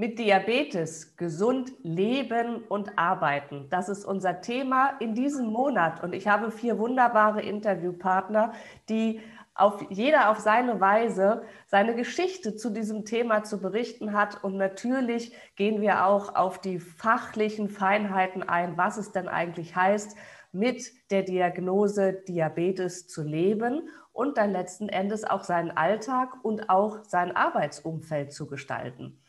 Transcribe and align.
Mit 0.00 0.18
Diabetes 0.18 1.14
gesund 1.18 1.74
leben 1.82 2.64
und 2.70 2.98
arbeiten. 2.98 3.66
Das 3.68 3.90
ist 3.90 4.06
unser 4.06 4.40
Thema 4.40 4.96
in 4.98 5.14
diesem 5.14 5.48
Monat. 5.48 6.02
Und 6.02 6.14
ich 6.14 6.26
habe 6.26 6.50
vier 6.50 6.78
wunderbare 6.78 7.42
Interviewpartner, 7.42 8.54
die 8.88 9.20
auf 9.54 9.84
jeder 9.90 10.30
auf 10.30 10.38
seine 10.38 10.80
Weise 10.80 11.42
seine 11.66 11.94
Geschichte 11.94 12.56
zu 12.56 12.70
diesem 12.70 13.04
Thema 13.04 13.44
zu 13.44 13.60
berichten 13.60 14.14
hat. 14.14 14.42
Und 14.42 14.56
natürlich 14.56 15.36
gehen 15.56 15.82
wir 15.82 16.06
auch 16.06 16.34
auf 16.34 16.58
die 16.58 16.78
fachlichen 16.78 17.68
Feinheiten 17.68 18.42
ein, 18.42 18.78
was 18.78 18.96
es 18.96 19.12
denn 19.12 19.28
eigentlich 19.28 19.76
heißt, 19.76 20.16
mit 20.50 20.82
der 21.10 21.24
Diagnose 21.24 22.14
Diabetes 22.26 23.06
zu 23.06 23.22
leben 23.22 23.90
und 24.14 24.38
dann 24.38 24.50
letzten 24.50 24.88
Endes 24.88 25.24
auch 25.24 25.44
seinen 25.44 25.72
Alltag 25.72 26.42
und 26.42 26.70
auch 26.70 27.04
sein 27.04 27.36
Arbeitsumfeld 27.36 28.32
zu 28.32 28.46
gestalten. 28.46 29.20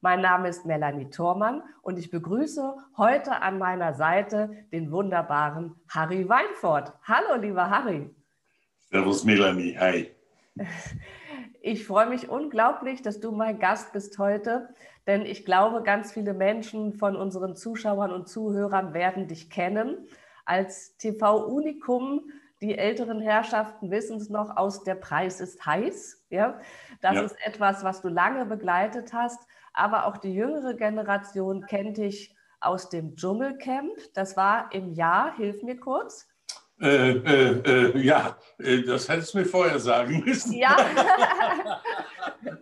Mein 0.00 0.20
Name 0.20 0.48
ist 0.48 0.64
Melanie 0.64 1.10
Thormann 1.10 1.60
und 1.82 1.98
ich 1.98 2.08
begrüße 2.12 2.72
heute 2.96 3.42
an 3.42 3.58
meiner 3.58 3.94
Seite 3.94 4.50
den 4.70 4.92
wunderbaren 4.92 5.74
Harry 5.88 6.28
Weinfort. 6.28 6.92
Hallo, 7.02 7.34
lieber 7.40 7.68
Harry. 7.68 8.08
Servus, 8.78 9.24
Melanie. 9.24 9.76
Hi. 9.78 10.10
Ich 11.60 11.84
freue 11.84 12.08
mich 12.08 12.30
unglaublich, 12.30 13.02
dass 13.02 13.18
du 13.18 13.32
mein 13.32 13.58
Gast 13.58 13.92
bist 13.92 14.18
heute, 14.18 14.68
denn 15.08 15.26
ich 15.26 15.44
glaube, 15.44 15.82
ganz 15.82 16.12
viele 16.12 16.32
Menschen 16.32 16.94
von 16.94 17.16
unseren 17.16 17.56
Zuschauern 17.56 18.12
und 18.12 18.28
Zuhörern 18.28 18.94
werden 18.94 19.26
dich 19.26 19.50
kennen 19.50 20.06
als 20.44 20.96
TV-Unikum. 20.98 22.30
Die 22.62 22.78
älteren 22.78 23.20
Herrschaften 23.20 23.90
wissen 23.90 24.18
es 24.18 24.30
noch 24.30 24.56
aus 24.56 24.84
Der 24.84 24.94
Preis 24.94 25.40
ist 25.40 25.66
heiß. 25.66 26.24
Ja? 26.30 26.60
Das 27.02 27.16
ja. 27.16 27.22
ist 27.22 27.36
etwas, 27.44 27.82
was 27.82 28.00
du 28.02 28.08
lange 28.08 28.46
begleitet 28.46 29.12
hast 29.12 29.44
aber 29.78 30.06
auch 30.06 30.16
die 30.16 30.34
jüngere 30.34 30.74
Generation 30.74 31.64
kennt 31.66 31.98
dich 31.98 32.34
aus 32.60 32.88
dem 32.88 33.14
Dschungelcamp. 33.14 33.92
Das 34.14 34.36
war 34.36 34.72
im 34.72 34.92
Jahr, 34.92 35.36
hilf 35.36 35.62
mir 35.62 35.78
kurz. 35.78 36.28
Äh, 36.80 37.10
äh, 37.10 37.60
äh, 37.64 37.98
ja, 37.98 38.36
äh, 38.58 38.82
das 38.82 39.08
hättest 39.08 39.34
du 39.34 39.38
mir 39.38 39.44
vorher 39.44 39.78
sagen 39.78 40.22
müssen. 40.24 40.52
Ja. 40.52 40.76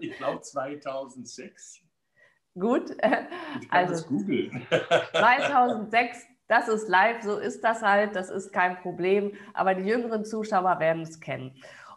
ich 0.00 0.16
glaube 0.16 0.40
2006. 0.40 1.80
Gut. 2.58 2.90
Ich 2.90 2.98
kann 2.98 3.28
also, 3.70 3.92
das 3.92 4.06
googeln. 4.06 4.66
2006, 5.12 6.18
das 6.48 6.68
ist 6.68 6.88
live, 6.88 7.22
so 7.22 7.38
ist 7.38 7.62
das 7.62 7.82
halt, 7.82 8.16
das 8.16 8.30
ist 8.30 8.52
kein 8.52 8.76
Problem. 8.80 9.32
Aber 9.52 9.74
die 9.74 9.84
jüngeren 9.84 10.24
Zuschauer 10.24 10.80
werden 10.80 11.02
es 11.02 11.20
kennen. 11.20 11.54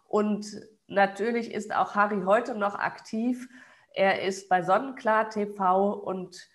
Und 0.08 0.46
natürlich 0.88 1.54
ist 1.54 1.74
auch 1.74 1.96
Harry 1.96 2.22
heute 2.26 2.56
noch 2.56 2.76
aktiv 2.76 3.48
er 3.94 4.22
ist 4.24 4.50
bei 4.50 4.62
Sonnenklar 4.62 5.30
TV 5.30 5.94
und 5.94 6.50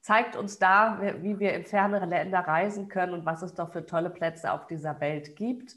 zeigt 0.00 0.36
uns 0.36 0.58
da, 0.58 1.00
wie 1.22 1.38
wir 1.38 1.54
in 1.54 1.64
fernere 1.64 2.04
Länder 2.04 2.40
reisen 2.40 2.88
können 2.88 3.14
und 3.14 3.24
was 3.24 3.42
es 3.42 3.54
doch 3.54 3.72
für 3.72 3.86
tolle 3.86 4.10
Plätze 4.10 4.52
auf 4.52 4.66
dieser 4.66 5.00
Welt 5.00 5.34
gibt. 5.34 5.74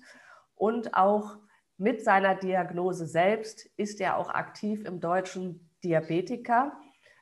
Und 0.56 0.94
auch 0.96 1.38
mit 1.78 2.04
seiner 2.04 2.36
Diagnose 2.36 3.06
selbst 3.06 3.66
ist 3.78 4.02
er 4.02 4.18
auch 4.18 4.30
aktiv 4.30 4.84
im 4.84 5.00
deutschen 5.00 5.70
Diabetiker, 5.84 6.74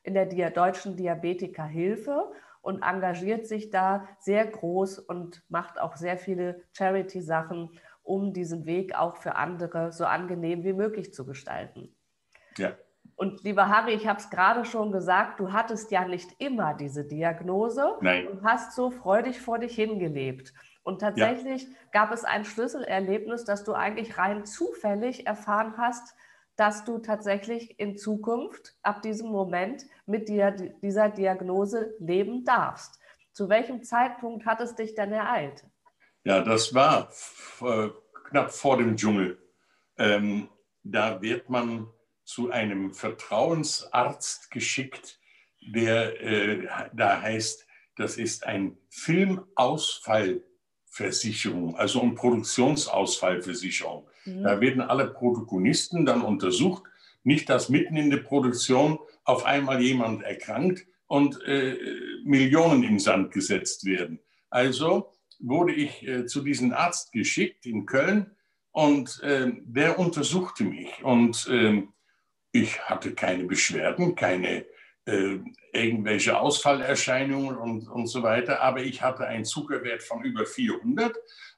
in 0.02 0.14
der 0.14 0.50
deutschen 0.50 0.96
Diabetikerhilfe 0.96 2.32
und 2.62 2.82
engagiert 2.82 3.46
sich 3.46 3.70
da 3.70 4.08
sehr 4.20 4.48
groß 4.48 4.98
und 4.98 5.44
macht 5.50 5.80
auch 5.80 5.96
sehr 5.98 6.18
viele 6.18 6.64
Charity-Sachen, 6.74 7.80
um 8.02 8.34
diesen 8.34 8.66
Weg 8.66 8.96
auch 8.96 9.18
für 9.18 9.36
andere 9.36 9.92
so 9.92 10.06
angenehm 10.06 10.64
wie 10.64 10.74
möglich 10.74 11.14
zu 11.14 11.26
gestalten. 11.26 11.96
Ja. 12.58 12.76
Und 13.16 13.44
lieber 13.44 13.70
Harry, 13.70 13.94
ich 13.94 14.08
habe 14.08 14.20
es 14.20 14.30
gerade 14.30 14.66
schon 14.66 14.92
gesagt, 14.92 15.40
du 15.40 15.54
hattest 15.54 15.90
ja 15.92 16.06
nicht 16.06 16.30
immer 16.38 16.74
diese 16.74 17.06
Diagnose. 17.06 17.96
Nein. 18.02 18.28
Du 18.28 18.44
hast 18.44 18.76
so 18.76 18.92
freudig 18.92 19.40
vor 19.40 19.58
dich 19.58 19.76
hingelebt. 19.76 20.54
Und 20.84 21.00
tatsächlich 21.00 21.64
ja. 21.64 21.70
gab 21.92 22.12
es 22.12 22.26
ein 22.26 22.44
Schlüsselerlebnis, 22.44 23.46
dass 23.46 23.64
du 23.64 23.74
eigentlich 23.74 24.18
rein 24.18 24.46
zufällig 24.46 25.26
erfahren 25.26 25.76
hast, 25.78 26.14
dass 26.58 26.86
du 26.86 27.00
tatsächlich 27.00 27.80
in 27.80 27.98
Zukunft 27.98 28.76
ab 28.82 29.02
diesem 29.02 29.30
Moment 29.30 29.86
mit 30.06 30.30
dir, 30.30 30.52
dieser 30.52 31.10
Diagnose 31.10 31.96
leben 32.00 32.44
darfst. 32.46 33.00
Zu 33.32 33.50
welchem 33.50 33.84
Zeitpunkt 33.84 34.46
hat 34.46 34.62
es 34.62 34.76
dich 34.76 34.94
denn 34.94 35.12
ereilt? 35.12 35.66
Ja, 36.24 36.42
das 36.42 36.74
war 36.74 37.10
äh, 37.62 37.90
knapp 38.30 38.52
vor 38.52 38.78
dem 38.78 38.96
Dschungel. 38.96 39.38
Ähm, 39.98 40.50
da 40.84 41.22
wird 41.22 41.50
man 41.50 41.88
zu 42.26 42.52
einem 42.52 42.94
Vertrauensarzt 42.94 44.52
geschickt, 44.52 45.18
der 45.62 46.22
äh, 46.22 46.68
da 46.94 47.22
heißt, 47.22 47.66
das 47.96 48.18
ist 48.18 48.46
ein 48.46 48.78
Filmausfallversicherung, 48.90 51.78
also 51.78 52.02
eine 52.02 52.12
Produktionsausfallversicherung. 52.14 54.06
Mhm. 54.26 54.44
Da 54.44 54.60
werden 54.60 54.82
alle 54.82 55.08
Protagonisten 55.08 56.06
dann 56.06 56.22
untersucht, 56.22 56.84
nicht 57.24 57.48
dass 57.50 57.70
mitten 57.70 57.96
in 57.96 58.10
der 58.10 58.18
Produktion 58.18 59.00
auf 59.24 59.46
einmal 59.46 59.82
jemand 59.82 60.24
erkrankt 60.24 60.86
und 61.08 61.42
äh, 61.46 61.78
Millionen 62.24 62.84
im 62.84 63.00
Sand 63.00 63.32
gesetzt 63.32 63.86
werden. 63.86 64.20
Also 64.50 65.14
wurde 65.40 65.74
ich 65.74 66.08
äh, 66.08 66.26
zu 66.26 66.42
diesem 66.42 66.74
Arzt 66.74 67.12
geschickt 67.12 67.66
in 67.66 67.86
Köln 67.86 68.32
und 68.72 69.22
äh, 69.24 69.52
der 69.66 70.00
untersuchte 70.00 70.64
mich 70.64 71.04
und 71.04 71.48
ähm, 71.50 71.94
ich 72.56 72.80
hatte 72.80 73.14
keine 73.14 73.44
Beschwerden, 73.44 74.16
keine 74.16 74.66
äh, 75.06 75.40
irgendwelche 75.74 76.40
Ausfallerscheinungen 76.40 77.58
und, 77.58 77.90
und 77.90 78.08
so 78.08 78.24
weiter, 78.24 78.62
aber 78.62 78.82
ich 78.82 79.02
hatte 79.02 79.28
einen 79.28 79.44
Zuckerwert 79.44 80.04
von 80.04 80.24
über 80.24 80.46
400 80.46 81.14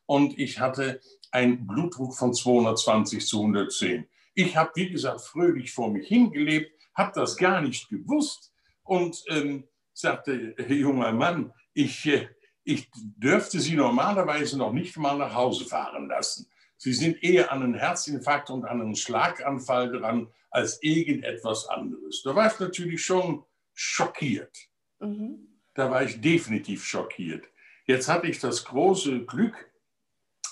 und 0.08 0.40
ich 0.40 0.60
hatte 0.60 1.00
einen 1.30 1.68
Blutdruck 1.68 2.16
von 2.16 2.34
220 2.34 3.28
zu 3.28 3.42
110. 3.42 4.08
Ich 4.34 4.58
habe, 4.58 4.72
wie 4.74 4.90
gesagt, 4.90 5.22
fröhlich 5.22 5.72
vor 5.72 5.92
mich 5.92 6.08
hingelebt, 6.08 6.72
habe 6.96 7.12
das 7.14 7.38
gar 7.38 7.62
nicht 7.62 7.90
gewusst 7.90 8.52
und 8.82 9.24
ähm, 9.30 9.68
sagte, 9.94 10.56
junger 10.68 11.12
Mann, 11.12 11.54
ich, 11.76 12.08
äh, 12.08 12.28
ich 12.64 12.90
dürfte 12.94 13.60
Sie 13.60 13.76
normalerweise 13.76 14.58
noch 14.58 14.74
nicht 14.74 14.98
mal 14.98 15.16
nach 15.16 15.36
Hause 15.36 15.66
fahren 15.66 16.08
lassen. 16.08 16.50
Sie 16.78 16.94
sind 16.94 17.24
eher 17.24 17.52
an 17.52 17.64
einen 17.64 17.74
Herzinfarkt 17.74 18.50
und 18.50 18.66
an 18.66 18.82
einen 18.82 18.96
Schlaganfall 18.96 19.92
dran 19.92 20.28
als 20.52 20.82
irgendetwas 20.82 21.68
anderes. 21.68 22.22
Da 22.24 22.36
war 22.36 22.48
ich 22.48 22.60
natürlich 22.60 23.04
schon 23.04 23.44
schockiert. 23.74 24.56
Mhm. 25.00 25.60
Da 25.74 25.92
war 25.92 26.04
ich 26.04 26.22
definitiv 26.22 26.84
schockiert. 26.84 27.46
Jetzt 27.86 28.08
hatte 28.08 28.28
ich 28.28 28.40
das 28.40 28.66
große 28.66 29.26
Glück, 29.26 29.72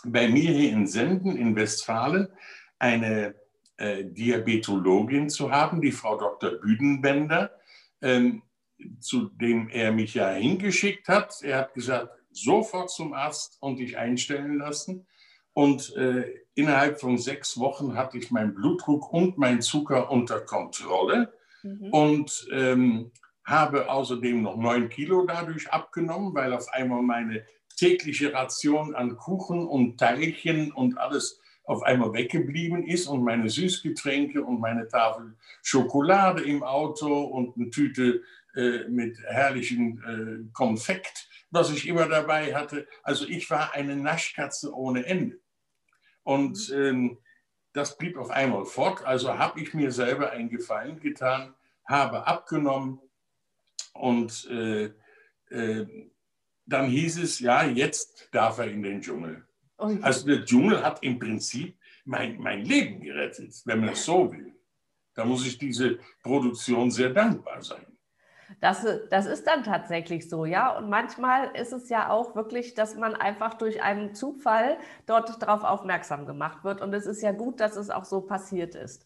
bei 0.06 0.28
mir 0.28 0.52
hier 0.52 0.72
in 0.72 0.88
Senden 0.88 1.36
in 1.36 1.56
Westfalen 1.56 2.28
eine 2.78 3.36
äh, 3.78 4.06
Diabetologin 4.06 5.30
zu 5.30 5.51
haben, 5.51 5.81
die 5.81 5.92
Frau 5.92 6.18
Dr. 6.18 6.51
Büdenbender, 6.51 7.51
ähm, 8.01 8.44
zu 9.00 9.30
dem 9.30 9.69
er 9.69 9.92
mich 9.92 10.13
ja 10.13 10.30
hingeschickt 10.30 11.07
hat. 11.07 11.42
Er 11.42 11.60
hat 11.60 11.74
gesagt, 11.74 12.10
sofort 12.31 12.92
zum 12.92 13.13
Arzt 13.13 13.57
und 13.62 13.77
dich 13.77 13.98
einstellen 13.98 14.57
lassen. 14.57 15.07
Und 15.56 15.96
äh, 15.96 16.25
innerhalb 16.54 17.00
von 17.00 17.18
sechs 17.18 17.57
Wochen 17.57 17.96
hatte 17.96 18.18
ich 18.18 18.30
meinen 18.30 18.54
Blutdruck 18.54 19.12
und 19.13 19.38
meinen 19.38 19.62
Zucker 19.62 20.12
unter 20.12 20.42
Kontrolle 20.42 21.34
mhm. 21.63 21.90
und 21.92 22.48
ähm, 22.52 23.12
habe 23.46 23.90
außerdem 23.90 24.42
noch 24.42 24.57
neun 24.57 24.90
Kilo 24.90 25.25
dadurch 25.25 25.72
abgenommen, 25.72 26.36
weil 26.36 26.52
auf 26.52 26.68
einmal 26.74 27.02
meine 27.02 27.46
tägliche 27.78 28.34
Ration 28.34 28.96
an 28.96 29.16
Kuchen 29.16 29.66
und 29.66 29.98
Teilchen 29.98 30.74
und 30.74 30.98
alles 30.98 31.40
auf 31.63 31.84
einmal 31.84 32.12
weggeblieben 32.12 32.86
ist 32.86 33.08
und 33.08 33.24
meine 33.24 33.50
Süßgetränke 33.50 34.44
und 34.44 34.60
meine 34.60 34.90
Tafel 34.90 35.38
Schokolade 35.63 36.44
im 36.44 36.63
Auto 36.63 37.24
und 37.24 37.56
eine 37.56 37.69
Tüte 37.69 38.24
äh, 38.56 38.90
mit 38.90 39.18
herrlichen 39.24 40.04
äh, 40.04 40.51
Konfekt, 40.51 41.30
was 41.50 41.72
ich 41.72 41.88
immer 41.88 42.10
dabei 42.10 42.54
hatte. 42.54 42.88
Also 43.04 43.25
ich 43.25 43.50
war 43.50 43.74
eine 43.74 43.96
Naschkatze 43.96 44.75
ohne 44.75 45.06
Ende. 45.06 45.40
Und 46.25 46.69
mhm. 46.69 46.75
ähm, 46.75 47.18
das 47.72 47.98
blieb 47.98 48.18
auf 48.18 48.31
einmal 48.31 48.66
fort. 48.66 49.06
Also 49.06 49.38
habe 49.38 49.62
ich 49.62 49.74
mir 49.74 49.92
selber 49.92 50.31
einen 50.31 50.50
Gefallen 50.50 51.00
getan, 51.00 51.54
habe 51.86 52.25
abgenommen 52.25 53.00
und 53.94 54.48
äh, 54.50 54.92
äh, 55.50 56.10
dann 56.66 56.88
hieß 56.88 57.19
es, 57.19 57.39
ja, 57.39 57.63
jetzt 57.63 58.30
darf 58.31 58.57
er 58.57 58.68
in 58.68 58.81
den 58.81 59.01
Dschungel. 59.01 59.45
Okay. 59.77 60.00
Also 60.01 60.25
der 60.25 60.44
Dschungel 60.44 60.83
hat 60.83 61.04
im 61.04 61.19
Prinzip 61.19 61.77
mein, 62.06 62.39
mein 62.39 62.66
Leben 62.66 63.01
gerettet, 63.01 63.54
wenn 63.66 63.81
man 63.81 63.89
es 63.89 64.04
so 64.04 64.31
will. 64.31 64.54
Da 65.13 65.25
muss 65.25 65.45
ich 65.45 65.57
diese 65.57 66.00
Produktion 66.24 66.89
sehr 66.89 67.12
dankbar 67.12 67.62
sein. 67.62 67.86
Das, 68.65 68.83
das 69.12 69.27
ist 69.27 69.45
dann 69.45 69.63
tatsächlich 69.63 70.27
so, 70.27 70.44
ja. 70.44 70.75
Und 70.75 70.89
manchmal 70.89 71.51
ist 71.56 71.71
es 71.71 71.88
ja 71.88 72.09
auch 72.09 72.35
wirklich, 72.35 72.73
dass 72.73 72.95
man 72.95 73.13
einfach 73.13 73.53
durch 73.53 73.83
einen 73.83 74.15
Zufall 74.15 74.77
dort 75.06 75.39
darauf 75.39 75.63
aufmerksam 75.63 76.25
gemacht 76.25 76.63
wird. 76.63 76.81
Und 76.81 76.91
es 76.95 77.06
ist 77.06 77.21
ja 77.21 77.31
gut, 77.31 77.59
dass 77.59 77.75
es 77.75 77.91
auch 77.91 78.06
so 78.06 78.21
passiert 78.21 78.73
ist. 78.73 79.06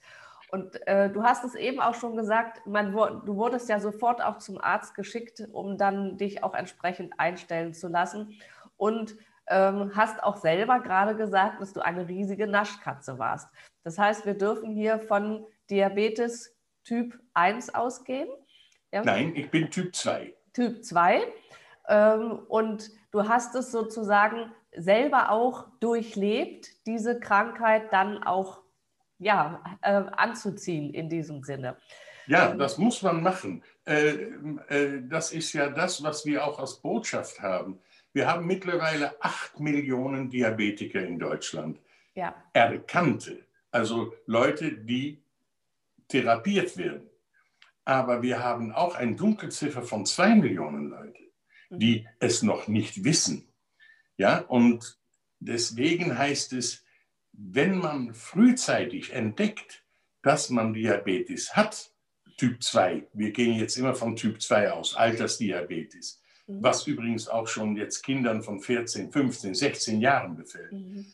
Und 0.50 0.88
äh, 0.88 1.10
du 1.10 1.24
hast 1.24 1.44
es 1.44 1.56
eben 1.56 1.82
auch 1.82 1.96
schon 1.96 2.16
gesagt, 2.16 2.66
man, 2.68 2.94
du 2.94 3.36
wurdest 3.36 3.68
ja 3.68 3.82
sofort 3.82 4.24
auch 4.24 4.38
zum 4.38 4.62
Arzt 4.62 4.96
geschickt, 4.96 5.44
um 5.52 5.78
dann 5.78 6.16
dich 6.16 6.42
auch 6.42 6.54
entsprechend 6.54 7.20
einstellen 7.20 7.74
zu 7.74 7.90
lassen. 7.90 8.40
Und 8.78 9.18
ähm, 9.48 9.92
hast 9.94 10.24
auch 10.24 10.38
selber 10.38 10.80
gerade 10.80 11.18
gesagt, 11.18 11.60
dass 11.60 11.74
du 11.74 11.82
eine 11.82 12.08
riesige 12.08 12.48
Naschkatze 12.48 13.20
warst. 13.20 13.50
Das 13.84 14.00
heißt, 14.00 14.26
wir 14.26 14.36
dürfen 14.36 14.72
hier 14.72 15.00
von 15.00 15.46
Diabetes 15.70 16.56
Typ 16.86 17.20
1 17.34 17.76
ausgehen. 17.76 18.30
Ja? 18.92 19.04
Nein, 19.04 19.36
ich 19.36 19.50
bin 19.50 19.70
Typ 19.70 19.96
2. 19.96 20.34
Typ 20.54 20.84
2. 20.84 21.22
Ähm, 21.88 22.40
und 22.48 22.92
du 23.12 23.28
hast 23.28 23.56
es 23.56 23.72
sozusagen 23.72 24.52
selber 24.76 25.32
auch 25.32 25.68
durchlebt, 25.80 26.86
diese 26.86 27.20
Krankheit 27.20 27.92
dann 27.92 28.24
auch 28.24 28.62
ja, 29.18 29.62
äh, 29.82 30.04
anzuziehen 30.12 30.94
in 30.94 31.10
diesem 31.10 31.44
Sinne. 31.44 31.76
Ja, 32.28 32.52
ähm, 32.52 32.60
das 32.60 32.78
muss 32.78 33.02
man 33.02 33.22
machen. 33.22 33.64
Äh, 33.86 34.30
äh, 34.70 35.02
das 35.02 35.32
ist 35.32 35.54
ja 35.54 35.70
das, 35.70 36.04
was 36.04 36.26
wir 36.26 36.46
auch 36.46 36.60
als 36.60 36.76
Botschaft 36.76 37.42
haben. 37.42 37.80
Wir 38.14 38.28
haben 38.28 38.46
mittlerweile 38.46 39.22
acht 39.22 39.60
Millionen 39.60 40.30
Diabetiker 40.30 41.02
in 41.02 41.20
Deutschland. 41.20 41.80
Ja. 42.16 42.36
Erkannte, 42.54 43.46
also 43.72 44.14
Leute, 44.26 44.72
die 44.72 45.22
therapiert 46.08 46.76
werden. 46.78 47.09
Aber 47.90 48.22
wir 48.22 48.44
haben 48.44 48.72
auch 48.72 48.94
eine 48.94 49.16
Dunkelziffer 49.16 49.82
von 49.82 50.06
zwei 50.06 50.36
Millionen 50.36 50.92
Leute, 50.92 51.24
die 51.72 52.02
mhm. 52.02 52.08
es 52.20 52.44
noch 52.44 52.68
nicht 52.68 53.04
wissen. 53.04 53.52
Ja, 54.16 54.42
und 54.42 55.00
deswegen 55.40 56.16
heißt 56.16 56.54
es, 56.54 56.86
wenn 57.32 57.80
man 57.80 58.14
frühzeitig 58.14 59.14
entdeckt, 59.14 59.84
dass 60.22 60.52
man 60.52 60.76
Diabetes 60.76 61.56
hat, 61.56 61.92
Typ 62.38 62.62
2, 62.62 63.08
wir 63.14 63.32
gehen 63.32 63.58
jetzt 63.58 63.76
immer 63.76 63.96
von 63.96 64.16
Typ 64.16 64.40
2 64.40 64.72
aus, 64.72 64.96
Altersdiabetes, 64.96 66.22
mhm. 66.46 66.62
was 66.62 66.86
übrigens 66.86 67.28
auch 67.28 67.48
schon 67.48 67.76
jetzt 67.76 68.04
Kindern 68.04 68.44
von 68.44 68.60
14, 68.60 69.12
15, 69.12 69.56
16 69.56 70.00
Jahren 70.00 70.36
befällt. 70.36 70.74
Mhm. 70.74 71.12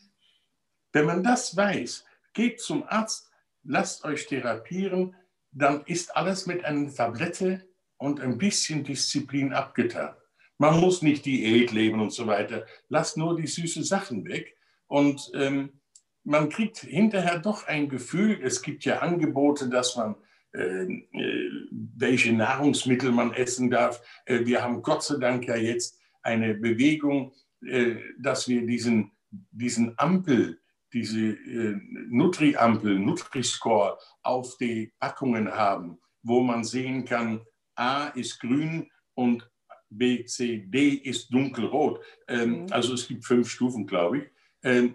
Wenn 0.92 1.06
man 1.06 1.22
das 1.24 1.56
weiß, 1.56 2.04
geht 2.34 2.60
zum 2.60 2.86
Arzt, 2.86 3.30
lasst 3.64 4.04
euch 4.04 4.26
therapieren, 4.26 5.16
dann 5.56 5.82
ist 5.86 6.14
alles 6.16 6.46
mit 6.46 6.64
einer 6.64 6.92
Tablette 6.92 7.66
und 7.96 8.20
ein 8.20 8.36
bisschen 8.36 8.84
Disziplin 8.84 9.54
abgetan. 9.54 10.14
Man 10.58 10.80
muss 10.80 11.02
nicht 11.02 11.24
Diät 11.24 11.72
leben 11.72 12.00
und 12.00 12.12
so 12.12 12.26
weiter. 12.26 12.66
Lasst 12.88 13.16
nur 13.16 13.36
die 13.36 13.46
süßen 13.46 13.82
Sachen 13.82 14.26
weg. 14.26 14.56
Und 14.86 15.30
ähm, 15.34 15.80
man 16.24 16.50
kriegt 16.50 16.78
hinterher 16.78 17.38
doch 17.38 17.66
ein 17.66 17.88
Gefühl, 17.88 18.38
es 18.42 18.62
gibt 18.62 18.84
ja 18.84 18.98
Angebote, 18.98 19.68
dass 19.68 19.96
man 19.96 20.16
äh, 20.52 20.84
äh, 20.84 21.50
welche 21.70 22.32
Nahrungsmittel 22.32 23.10
man 23.10 23.32
essen 23.32 23.70
darf. 23.70 24.02
Äh, 24.26 24.44
wir 24.44 24.62
haben 24.62 24.82
Gott 24.82 25.02
sei 25.02 25.18
Dank 25.18 25.46
ja 25.46 25.56
jetzt 25.56 25.98
eine 26.22 26.54
Bewegung, 26.54 27.32
äh, 27.62 27.96
dass 28.18 28.46
wir 28.48 28.66
diesen, 28.66 29.12
diesen 29.30 29.98
Ampel, 29.98 30.60
diese 30.96 31.20
äh, 31.20 31.78
Nutri-Ampel, 32.08 32.98
Nutri-Score 32.98 33.98
auf 34.22 34.56
die 34.56 34.94
Packungen 34.98 35.52
haben, 35.52 35.98
wo 36.22 36.40
man 36.40 36.64
sehen 36.64 37.04
kann, 37.04 37.42
A 37.74 38.06
ist 38.08 38.40
grün 38.40 38.90
und 39.14 39.46
B, 39.90 40.24
C, 40.24 40.64
D 40.66 40.88
ist 40.88 41.28
dunkelrot. 41.32 42.02
Ähm, 42.28 42.62
mhm. 42.62 42.66
Also 42.70 42.94
es 42.94 43.06
gibt 43.06 43.26
fünf 43.26 43.50
Stufen, 43.50 43.86
glaube 43.86 44.18
ich. 44.18 44.24
Ähm, 44.62 44.94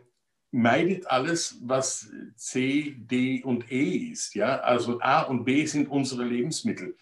meidet 0.50 1.06
alles, 1.06 1.60
was 1.62 2.12
C, 2.36 2.96
D 2.98 3.44
und 3.44 3.72
E 3.72 4.12
ist. 4.12 4.34
Ja? 4.34 4.60
Also 4.62 5.00
A 5.02 5.22
und 5.22 5.46
B 5.46 5.66
sind 5.68 5.88
unsere 5.88 6.26
Lebensmittel. 6.26 6.98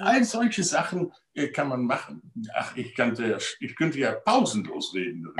All 0.00 0.24
solche 0.24 0.62
Sachen 0.62 1.12
äh, 1.34 1.48
kann 1.48 1.68
man 1.68 1.84
machen. 1.84 2.22
Ach, 2.54 2.76
ich 2.76 2.94
könnte, 2.94 3.38
ich 3.60 3.76
könnte 3.76 3.98
ja 3.98 4.12
pausenlos 4.12 4.94
reden. 4.94 5.32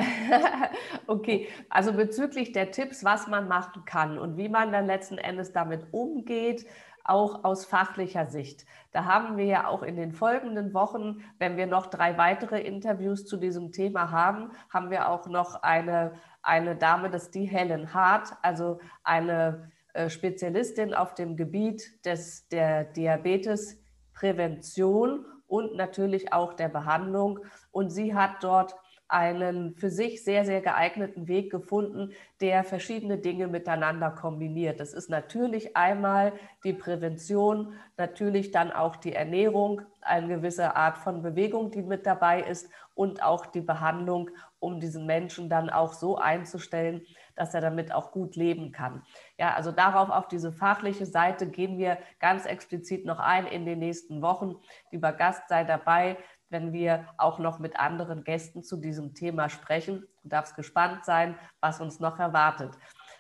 okay, 1.07 1.49
also 1.69 1.93
bezüglich 1.93 2.53
der 2.53 2.71
Tipps, 2.71 3.05
was 3.05 3.27
man 3.27 3.49
machen 3.49 3.85
kann 3.85 4.19
und 4.19 4.37
wie 4.37 4.49
man 4.49 4.73
dann 4.73 4.87
letzten 4.87 5.19
Endes 5.19 5.53
damit 5.53 5.87
umgeht, 5.93 6.67
auch 7.05 7.45
aus 7.45 7.65
fachlicher 7.65 8.27
Sicht. 8.27 8.67
Da 8.93 9.05
haben 9.07 9.37
wir 9.39 9.47
ja 9.47 9.67
auch 9.67 9.83
in 9.83 9.97
den 9.97 10.13
folgenden 10.13 10.75
Wochen, 10.75 11.25
wenn 11.39 11.57
wir 11.57 11.67
noch 11.67 11.87
drei 11.87 12.19
weitere 12.19 12.61
Interviews 12.61 13.25
zu 13.25 13.39
diesem 13.39 13.73
Thema 13.73 14.11
haben, 14.11 14.51
haben 14.71 14.91
wir 14.91 15.09
auch 15.09 15.27
noch 15.27 15.63
eine, 15.63 16.13
eine 16.43 16.77
Dame, 16.77 17.11
das 17.11 17.25
ist 17.25 17.35
die 17.35 17.47
Helen 17.47 17.95
Hart, 17.95 18.35
also 18.43 18.79
eine 19.03 19.73
äh, 19.95 20.11
Spezialistin 20.11 20.95
auf 20.95 21.15
dem 21.15 21.37
Gebiet 21.37 22.05
des, 22.05 22.47
der 22.49 22.85
Diabetesprävention 24.21 25.25
und 25.47 25.77
natürlich 25.77 26.33
auch 26.33 26.55
der 26.55 26.69
Behandlung. 26.69 27.41
Und 27.73 27.91
sie 27.91 28.15
hat 28.15 28.43
dort 28.43 28.75
einen 29.11 29.75
für 29.75 29.89
sich 29.89 30.23
sehr, 30.23 30.45
sehr 30.45 30.61
geeigneten 30.61 31.29
Weg 31.29 31.51
gefunden, 31.51 32.13
der 32.43 32.63
verschiedene 32.63 33.17
Dinge 33.17 33.49
miteinander 33.49 34.11
kombiniert. 34.11 34.81
Das 34.81 34.93
ist 34.93 35.09
natürlich 35.09 35.75
einmal 35.75 36.35
die 36.63 36.75
Prävention, 36.75 37.73
natürlich 37.97 38.51
dann 38.51 38.71
auch 38.71 38.97
die 38.97 39.15
Ernährung, 39.15 39.81
eine 40.03 40.29
gewisse 40.29 40.77
Art 40.77 40.99
von 40.99 41.23
Bewegung, 41.23 41.71
die 41.71 41.83
mit 41.83 42.05
dabei 42.05 42.43
ist 42.43 42.69
und 42.95 43.23
auch 43.23 43.47
die 43.47 43.63
Behandlung, 43.63 44.31
um 44.59 44.79
diesen 44.79 45.07
Menschen 45.07 45.49
dann 45.49 45.71
auch 45.71 45.95
so 45.95 46.19
einzustellen, 46.19 47.01
dass 47.39 47.55
er 47.55 47.61
damit 47.61 47.93
auch 47.93 48.13
gut 48.13 48.37
leben 48.37 48.73
kann. 48.73 49.03
Ja, 49.39 49.55
also 49.55 49.73
darauf 49.73 50.11
auf 50.11 50.29
diese 50.29 50.53
fachliche 50.53 51.07
Seite 51.07 51.49
gehen 51.49 51.79
wir 51.79 51.99
ganz 52.19 52.45
explizit 52.45 53.05
noch 53.07 53.19
ein 53.19 53.47
in 53.47 53.65
den 53.65 53.79
nächsten 53.79 54.23
Wochen. 54.23 54.57
Lieber 54.91 55.13
Gast, 55.13 55.49
sei 55.49 55.65
dabei 55.65 56.17
wenn 56.51 56.73
wir 56.73 57.07
auch 57.17 57.39
noch 57.39 57.59
mit 57.59 57.79
anderen 57.79 58.25
Gästen 58.25 58.63
zu 58.63 58.77
diesem 58.77 59.15
Thema 59.15 59.49
sprechen. 59.49 60.07
Du 60.23 60.29
darfst 60.29 60.57
gespannt 60.57 61.05
sein, 61.05 61.39
was 61.61 61.81
uns 61.81 62.01
noch 62.01 62.19
erwartet. 62.19 62.75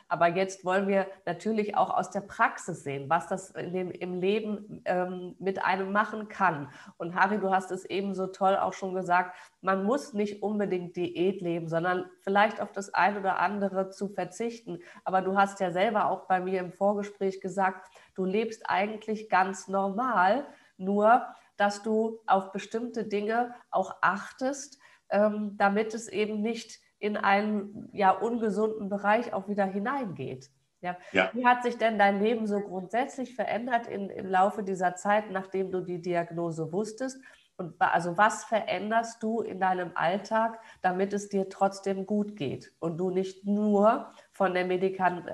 Aber 0.08 0.28
jetzt 0.28 0.64
wollen 0.64 0.88
wir 0.88 1.06
natürlich 1.26 1.76
auch 1.76 1.90
aus 1.90 2.10
der 2.10 2.22
Praxis 2.22 2.82
sehen, 2.82 3.10
was 3.10 3.28
das 3.28 3.52
dem, 3.52 3.90
im 3.90 4.14
Leben 4.14 4.82
ähm, 4.86 5.36
mit 5.38 5.62
einem 5.62 5.92
machen 5.92 6.28
kann. 6.28 6.70
Und 6.96 7.14
Harry, 7.14 7.38
du 7.38 7.50
hast 7.50 7.70
es 7.70 7.84
eben 7.84 8.14
so 8.14 8.26
toll 8.26 8.56
auch 8.56 8.72
schon 8.72 8.94
gesagt, 8.94 9.36
man 9.60 9.84
muss 9.84 10.14
nicht 10.14 10.42
unbedingt 10.42 10.96
Diät 10.96 11.42
leben, 11.42 11.68
sondern 11.68 12.06
vielleicht 12.22 12.60
auf 12.60 12.72
das 12.72 12.94
ein 12.94 13.18
oder 13.18 13.38
andere 13.38 13.90
zu 13.90 14.08
verzichten. 14.08 14.78
Aber 15.04 15.20
du 15.20 15.36
hast 15.36 15.60
ja 15.60 15.70
selber 15.70 16.10
auch 16.10 16.26
bei 16.26 16.40
mir 16.40 16.60
im 16.60 16.72
Vorgespräch 16.72 17.40
gesagt, 17.40 17.90
du 18.14 18.24
lebst 18.24 18.62
eigentlich 18.68 19.28
ganz 19.28 19.68
normal, 19.68 20.46
nur 20.78 21.26
dass 21.58 21.82
du 21.82 22.20
auf 22.26 22.52
bestimmte 22.52 23.04
Dinge 23.04 23.54
auch 23.70 23.96
achtest, 24.00 24.78
ähm, 25.10 25.56
damit 25.58 25.92
es 25.92 26.08
eben 26.08 26.40
nicht 26.40 26.80
in 26.98 27.16
einen 27.16 27.88
ja, 27.92 28.10
ungesunden 28.10 28.88
Bereich 28.88 29.32
auch 29.32 29.48
wieder 29.48 29.64
hineingeht. 29.64 30.50
Ja. 30.80 30.96
ja. 31.12 31.30
Wie 31.32 31.46
hat 31.46 31.62
sich 31.62 31.76
denn 31.76 31.98
dein 31.98 32.22
Leben 32.22 32.46
so 32.46 32.60
grundsätzlich 32.60 33.34
verändert 33.34 33.86
in, 33.86 34.10
im 34.10 34.26
Laufe 34.26 34.62
dieser 34.62 34.94
Zeit, 34.94 35.30
nachdem 35.30 35.70
du 35.70 35.80
die 35.80 36.00
Diagnose 36.00 36.72
wusstest? 36.72 37.20
Und 37.56 37.74
also 37.80 38.16
was 38.16 38.44
veränderst 38.44 39.20
du 39.22 39.40
in 39.40 39.58
deinem 39.58 39.90
Alltag, 39.96 40.60
damit 40.80 41.12
es 41.12 41.28
dir 41.28 41.48
trotzdem 41.48 42.06
gut 42.06 42.36
geht 42.36 42.72
und 42.78 42.98
du 42.98 43.10
nicht 43.10 43.44
nur 43.44 44.12
von, 44.32 44.54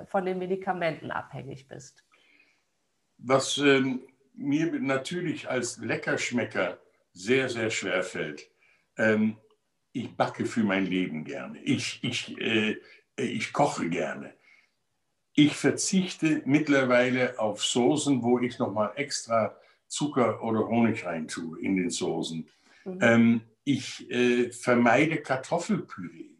von 0.06 0.24
den 0.24 0.38
Medikamenten 0.38 1.10
abhängig 1.10 1.68
bist? 1.68 2.02
Was 3.18 3.58
ähm, 3.58 4.00
mir 4.32 4.72
natürlich 4.80 5.48
als 5.48 5.78
Leckerschmecker 5.78 6.78
sehr, 7.12 7.48
sehr 7.48 7.70
schwer 7.70 8.02
fällt. 8.02 8.50
Ähm, 8.98 9.38
ich 9.94 10.16
backe 10.16 10.44
für 10.44 10.64
mein 10.64 10.86
Leben 10.86 11.24
gerne. 11.24 11.62
Ich, 11.62 12.00
ich, 12.02 12.36
äh, 12.38 12.76
ich 13.16 13.52
koche 13.52 13.88
gerne. 13.88 14.34
Ich 15.34 15.54
verzichte 15.54 16.42
mittlerweile 16.44 17.38
auf 17.38 17.64
Soßen, 17.64 18.22
wo 18.22 18.40
ich 18.40 18.58
nochmal 18.58 18.92
extra 18.96 19.56
Zucker 19.86 20.42
oder 20.42 20.66
Honig 20.66 21.06
rein 21.06 21.28
tue 21.28 21.60
in 21.60 21.76
den 21.76 21.90
Soßen. 21.90 22.48
Mhm. 22.84 22.98
Ähm, 23.00 23.40
ich 23.62 24.10
äh, 24.10 24.50
vermeide 24.50 25.18
Kartoffelpüree, 25.18 26.30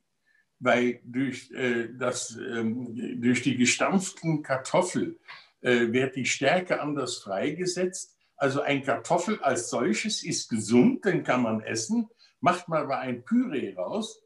weil 0.58 1.00
durch, 1.04 1.50
äh, 1.52 1.88
das, 1.96 2.36
ähm, 2.36 3.20
durch 3.22 3.42
die 3.42 3.56
gestampften 3.56 4.42
Kartoffeln 4.42 5.16
äh, 5.60 5.92
wird 5.92 6.16
die 6.16 6.26
Stärke 6.26 6.80
anders 6.80 7.18
freigesetzt. 7.18 8.16
Also 8.36 8.62
ein 8.62 8.82
Kartoffel 8.82 9.40
als 9.42 9.70
solches 9.70 10.24
ist 10.24 10.48
gesund, 10.48 11.04
den 11.04 11.22
kann 11.22 11.42
man 11.42 11.60
essen. 11.60 12.08
Macht 12.44 12.68
man 12.68 12.82
aber 12.82 12.98
ein 12.98 13.24
Püree 13.24 13.72
raus, 13.74 14.22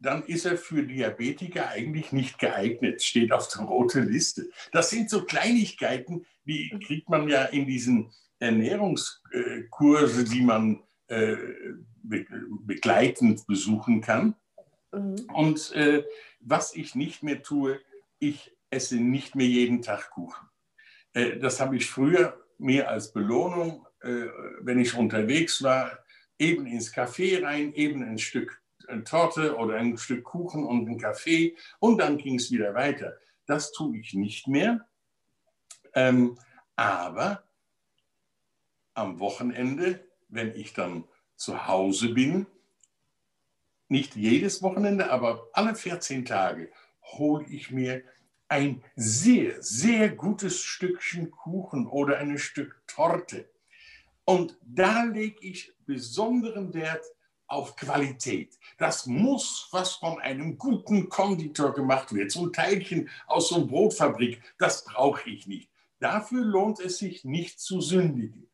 dann 0.00 0.24
ist 0.24 0.44
er 0.44 0.58
für 0.58 0.82
Diabetiker 0.82 1.68
eigentlich 1.68 2.10
nicht 2.10 2.40
geeignet, 2.40 3.00
steht 3.00 3.30
auf 3.30 3.46
der 3.46 3.62
roten 3.62 4.08
Liste. 4.08 4.50
Das 4.72 4.90
sind 4.90 5.08
so 5.08 5.24
Kleinigkeiten, 5.24 6.26
die 6.44 6.76
kriegt 6.84 7.08
man 7.08 7.28
ja 7.28 7.44
in 7.44 7.64
diesen 7.64 8.12
Ernährungskurse, 8.40 10.24
die 10.24 10.42
man 10.42 10.82
äh, 11.06 11.36
begleitend 12.02 13.46
besuchen 13.46 14.00
kann. 14.00 14.34
Mhm. 14.92 15.14
Und 15.32 15.72
äh, 15.72 16.04
was 16.40 16.74
ich 16.74 16.96
nicht 16.96 17.22
mehr 17.22 17.40
tue, 17.40 17.80
ich 18.18 18.52
esse 18.70 18.96
nicht 18.96 19.36
mehr 19.36 19.46
jeden 19.46 19.80
Tag 19.80 20.10
Kuchen. 20.10 20.48
Äh, 21.12 21.38
das 21.38 21.60
habe 21.60 21.76
ich 21.76 21.86
früher 21.86 22.36
mir 22.58 22.90
als 22.90 23.12
Belohnung, 23.12 23.86
äh, 24.00 24.26
wenn 24.60 24.80
ich 24.80 24.96
unterwegs 24.96 25.62
war, 25.62 26.03
eben 26.38 26.66
ins 26.66 26.92
Café 26.92 27.42
rein, 27.42 27.72
eben 27.74 28.02
ein 28.02 28.18
Stück 28.18 28.60
Torte 29.04 29.56
oder 29.56 29.76
ein 29.76 29.96
Stück 29.96 30.24
Kuchen 30.24 30.64
und 30.64 30.86
einen 30.86 30.98
Kaffee 30.98 31.56
und 31.78 31.98
dann 31.98 32.18
ging 32.18 32.36
es 32.36 32.50
wieder 32.50 32.74
weiter. 32.74 33.16
Das 33.46 33.72
tue 33.72 33.98
ich 33.98 34.14
nicht 34.14 34.46
mehr. 34.46 34.86
Ähm, 35.94 36.38
aber 36.76 37.44
am 38.94 39.18
Wochenende, 39.20 40.04
wenn 40.28 40.54
ich 40.54 40.72
dann 40.72 41.04
zu 41.36 41.66
Hause 41.66 42.10
bin, 42.10 42.46
nicht 43.88 44.16
jedes 44.16 44.62
Wochenende, 44.62 45.10
aber 45.10 45.48
alle 45.52 45.74
14 45.74 46.24
Tage, 46.24 46.70
hole 47.02 47.46
ich 47.48 47.70
mir 47.70 48.02
ein 48.48 48.82
sehr, 48.96 49.62
sehr 49.62 50.10
gutes 50.10 50.60
Stückchen 50.60 51.30
Kuchen 51.30 51.86
oder 51.86 52.18
ein 52.18 52.38
Stück 52.38 52.82
Torte. 52.86 53.48
Und 54.24 54.56
da 54.62 55.04
lege 55.04 55.36
ich 55.40 55.72
besonderen 55.86 56.72
Wert 56.72 57.04
auf 57.46 57.76
Qualität. 57.76 58.58
Das 58.78 59.06
muss 59.06 59.68
was 59.70 59.92
von 59.96 60.18
einem 60.20 60.56
guten 60.56 61.08
Konditor 61.08 61.74
gemacht 61.74 62.14
werden. 62.14 62.30
So 62.30 62.46
ein 62.46 62.52
Teilchen 62.52 63.10
aus 63.26 63.50
so 63.50 63.56
einer 63.56 63.66
Brotfabrik, 63.66 64.40
das 64.58 64.84
brauche 64.84 65.28
ich 65.28 65.46
nicht. 65.46 65.70
Dafür 66.00 66.42
lohnt 66.44 66.80
es 66.80 66.98
sich 66.98 67.24
nicht 67.24 67.60
zu 67.60 67.80
sündigen. 67.80 68.50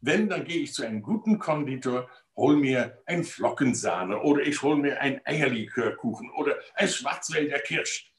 Wenn, 0.00 0.28
dann 0.28 0.44
gehe 0.44 0.62
ich 0.62 0.74
zu 0.74 0.82
einem 0.84 1.02
guten 1.02 1.38
Konditor, 1.38 2.08
hole 2.34 2.56
mir 2.56 3.02
ein 3.06 3.22
Flockensahne 3.22 4.20
oder 4.20 4.42
ich 4.42 4.60
hole 4.62 4.76
mir 4.76 5.00
ein 5.00 5.20
Eierlikörkuchen 5.24 6.30
oder 6.32 6.56
ein 6.74 6.88
Schwarzwälder 6.88 7.60
Kirsch. 7.60 8.12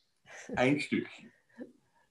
Ein 0.56 0.80
Stückchen. 0.80 1.32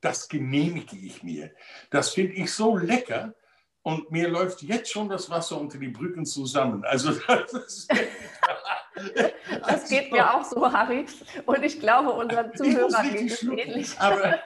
Das 0.01 0.29
genehmige 0.29 0.97
ich 0.97 1.23
mir. 1.23 1.55
Das 1.91 2.11
finde 2.11 2.35
ich 2.35 2.53
so 2.53 2.77
lecker, 2.77 3.35
und 3.83 4.11
mir 4.11 4.29
läuft 4.29 4.63
jetzt 4.63 4.91
schon 4.91 5.09
das 5.09 5.29
Wasser 5.29 5.61
unter 5.61 5.79
die 5.79 5.89
Brücken 5.89 6.25
zusammen. 6.25 6.85
Also 6.85 7.13
das, 7.27 7.53
ist, 7.53 7.91
das 9.67 9.89
geht 9.89 10.13
mir 10.13 10.33
auch 10.33 10.45
so, 10.45 10.73
Harry. 10.73 11.07
Und 11.47 11.63
ich 11.63 11.81
glaube, 11.81 12.13
unseren 12.13 12.53
Zuhörern 12.57 13.13
geht 13.13 13.33
es 13.33 13.43
ähnlich. 13.43 13.99
Aber, 13.99 14.39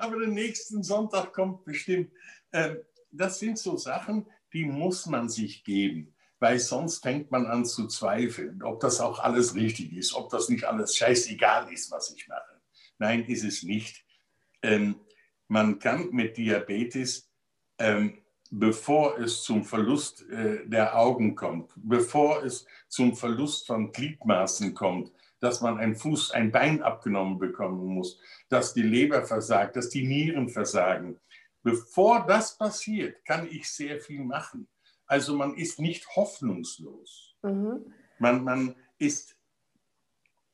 aber 0.00 0.18
den 0.20 0.34
nächsten 0.34 0.82
Sonntag 0.82 1.32
kommt 1.32 1.64
bestimmt. 1.64 2.10
Ähm, 2.52 2.78
das 3.10 3.38
sind 3.38 3.58
so 3.58 3.76
Sachen, 3.76 4.26
die 4.52 4.64
muss 4.64 5.06
man 5.06 5.28
sich 5.28 5.64
geben, 5.64 6.14
weil 6.38 6.58
sonst 6.58 7.02
fängt 7.02 7.30
man 7.30 7.46
an 7.46 7.64
zu 7.64 7.86
zweifeln, 7.86 8.62
ob 8.62 8.80
das 8.80 9.00
auch 9.00 9.18
alles 9.18 9.54
richtig 9.54 9.92
ist, 9.92 10.14
ob 10.14 10.30
das 10.30 10.48
nicht 10.48 10.64
alles 10.64 10.96
scheißegal 10.96 11.70
ist, 11.72 11.90
was 11.90 12.14
ich 12.14 12.28
mache. 12.28 12.60
Nein, 12.98 13.24
ist 13.24 13.44
es 13.44 13.62
nicht. 13.62 14.04
Ähm, 14.62 15.00
man 15.48 15.78
kann 15.78 16.10
mit 16.10 16.36
Diabetes, 16.36 17.27
ähm, 17.78 18.18
bevor 18.50 19.18
es 19.18 19.42
zum 19.42 19.64
Verlust 19.64 20.28
äh, 20.30 20.66
der 20.66 20.98
Augen 20.98 21.34
kommt, 21.34 21.72
bevor 21.76 22.44
es 22.44 22.66
zum 22.88 23.14
Verlust 23.14 23.66
von 23.66 23.92
Gliedmaßen 23.92 24.74
kommt, 24.74 25.12
dass 25.40 25.60
man 25.60 25.78
ein 25.78 25.94
Fuß, 25.94 26.32
ein 26.32 26.50
Bein 26.50 26.82
abgenommen 26.82 27.38
bekommen 27.38 27.86
muss, 27.86 28.18
dass 28.48 28.74
die 28.74 28.82
Leber 28.82 29.22
versagt, 29.22 29.76
dass 29.76 29.88
die 29.88 30.06
Nieren 30.06 30.48
versagen, 30.48 31.20
Bevor 31.62 32.24
das 32.26 32.56
passiert, 32.56 33.22
kann 33.24 33.46
ich 33.50 33.68
sehr 33.68 34.00
viel 34.00 34.24
machen. 34.24 34.68
Also 35.06 35.36
man 35.36 35.54
ist 35.54 35.78
nicht 35.78 36.06
hoffnungslos. 36.16 37.36
Mhm. 37.42 37.92
Man, 38.18 38.44
man 38.44 38.74
ist 38.98 39.36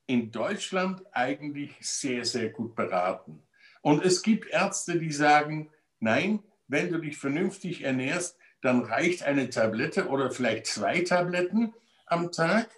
in 0.06 0.30
Deutschland 0.30 1.02
eigentlich 1.12 1.76
sehr, 1.80 2.24
sehr 2.24 2.50
gut 2.50 2.74
beraten. 2.74 3.42
Und 3.82 4.04
es 4.04 4.22
gibt 4.22 4.48
Ärzte, 4.50 4.98
die 4.98 5.12
sagen, 5.12 5.70
nein, 6.00 6.42
wenn 6.74 6.90
du 6.90 6.98
dich 6.98 7.16
vernünftig 7.16 7.82
ernährst, 7.82 8.36
dann 8.60 8.82
reicht 8.82 9.22
eine 9.22 9.48
Tablette 9.48 10.08
oder 10.08 10.32
vielleicht 10.32 10.66
zwei 10.66 11.02
Tabletten 11.02 11.72
am 12.06 12.32
Tag. 12.32 12.68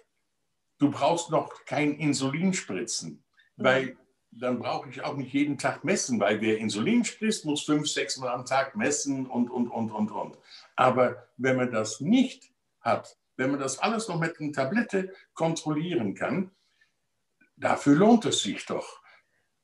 Du 0.77 0.91
brauchst 0.91 1.31
noch 1.31 1.65
kein 1.65 1.95
Insulin 1.95 2.53
spritzen, 2.53 3.23
weil 3.55 3.97
dann 4.29 4.59
brauche 4.59 4.87
ich 4.89 5.03
auch 5.03 5.15
nicht 5.15 5.33
jeden 5.33 5.57
Tag 5.57 5.83
messen, 5.83 6.19
weil 6.19 6.41
wer 6.41 6.59
Insulin 6.59 7.05
spritzt, 7.05 7.43
muss 7.45 7.63
fünf, 7.63 7.87
sechs 7.87 8.17
Mal 8.17 8.29
am 8.29 8.45
Tag 8.45 8.75
messen 8.75 9.25
und, 9.25 9.49
und, 9.49 9.67
und, 9.67 9.89
und, 9.89 10.11
und. 10.11 10.37
Aber 10.75 11.27
wenn 11.37 11.55
man 11.57 11.71
das 11.71 11.99
nicht 11.99 12.51
hat, 12.81 13.17
wenn 13.35 13.49
man 13.49 13.59
das 13.59 13.79
alles 13.79 14.07
noch 14.07 14.19
mit 14.19 14.39
einer 14.39 14.51
Tablette 14.51 15.11
kontrollieren 15.33 16.13
kann, 16.13 16.51
dafür 17.55 17.95
lohnt 17.95 18.25
es 18.25 18.43
sich 18.43 18.63
doch. 18.67 19.01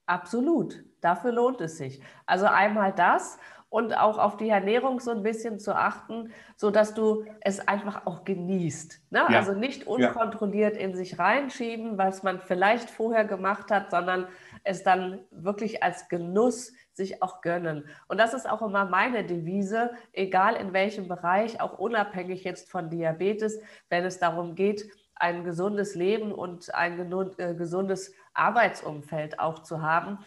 Absolut, 0.08 0.84
dafür 1.02 1.32
lohnt 1.32 1.62
es 1.62 1.78
sich. 1.78 2.02
Also 2.26 2.48
einmal 2.48 2.94
das 2.94 3.38
und 3.74 3.98
auch 3.98 4.20
auf 4.20 4.38
die 4.38 4.50
Ernährung 4.50 5.00
so 5.00 5.10
ein 5.10 5.24
bisschen 5.24 5.58
zu 5.58 5.76
achten, 5.76 6.32
sodass 6.58 6.94
du 6.94 7.26
es 7.42 7.68
einfach 7.68 8.06
auch 8.06 8.24
genießt. 8.24 9.02
Ne? 9.10 9.26
Ja. 9.28 9.40
Also 9.40 9.54
nicht 9.54 9.88
unkontrolliert 9.88 10.76
ja. 10.76 10.82
in 10.82 10.94
sich 10.94 11.18
reinschieben, 11.18 11.98
was 11.98 12.22
man 12.22 12.40
vielleicht 12.40 12.92
vorher 12.92 13.26
gemacht 13.26 13.72
hat, 13.72 13.90
sondern 13.90 14.28
es 14.64 14.84
dann 14.84 15.22
wirklich 15.32 15.82
als 15.82 16.08
Genuss 16.08 16.74
sich 16.92 17.24
auch 17.24 17.42
gönnen. 17.42 17.86
Und 18.08 18.20
das 18.20 18.36
ist 18.36 18.48
auch 18.48 18.62
immer 18.62 18.86
meine 18.86 19.24
Devise, 19.24 19.90
egal 20.12 20.56
in 20.56 20.72
welchem 20.74 21.08
Bereich, 21.08 21.60
auch 21.60 21.80
unabhängig 21.80 22.44
jetzt 22.44 22.70
von 22.70 22.92
Diabetes, 22.92 23.60
wenn 23.90 24.06
es 24.06 24.20
darum 24.20 24.54
geht, 24.54 24.88
ein 25.16 25.44
gesundes 25.44 25.96
Leben 25.96 26.32
und 26.32 26.72
ein 26.76 27.12
äh, 27.40 27.56
gesundes 27.56 28.14
Arbeitsumfeld 28.36 29.40
auch 29.40 29.64
zu 29.64 29.82
haben 29.82 30.20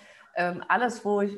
alles, 0.69 1.05
wo 1.05 1.23
ich, 1.23 1.37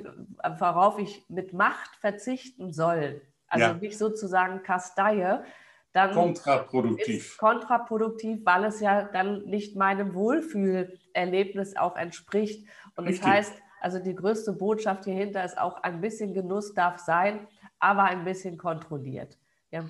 worauf 0.59 0.99
ich 0.99 1.25
mit 1.29 1.53
Macht 1.53 1.97
verzichten 1.97 2.73
soll, 2.73 3.23
also 3.47 3.67
ja. 3.67 3.75
nicht 3.75 3.97
sozusagen 3.97 4.63
kasteie, 4.63 5.45
dann 5.93 6.13
kontraproduktiv. 6.13 7.33
Ist 7.33 7.39
kontraproduktiv, 7.39 8.41
weil 8.45 8.65
es 8.65 8.81
ja 8.81 9.05
dann 9.05 9.45
nicht 9.45 9.77
meinem 9.77 10.15
Wohlfühlerlebnis 10.15 11.77
auch 11.77 11.97
entspricht. 11.97 12.69
Und 12.97 13.07
Richtig. 13.07 13.25
das 13.25 13.31
heißt, 13.31 13.53
also 13.81 13.99
die 13.99 14.15
größte 14.15 14.53
Botschaft 14.53 15.05
hierhinter 15.05 15.45
ist 15.45 15.59
auch 15.59 15.83
ein 15.83 16.01
bisschen 16.01 16.35
Genuss 16.35 16.75
darf 16.75 16.99
sein, 16.99 17.47
aber 17.79 18.05
ein 18.05 18.25
bisschen 18.25 18.59
kontrolliert. 18.59 19.39
Ja. 19.71 19.85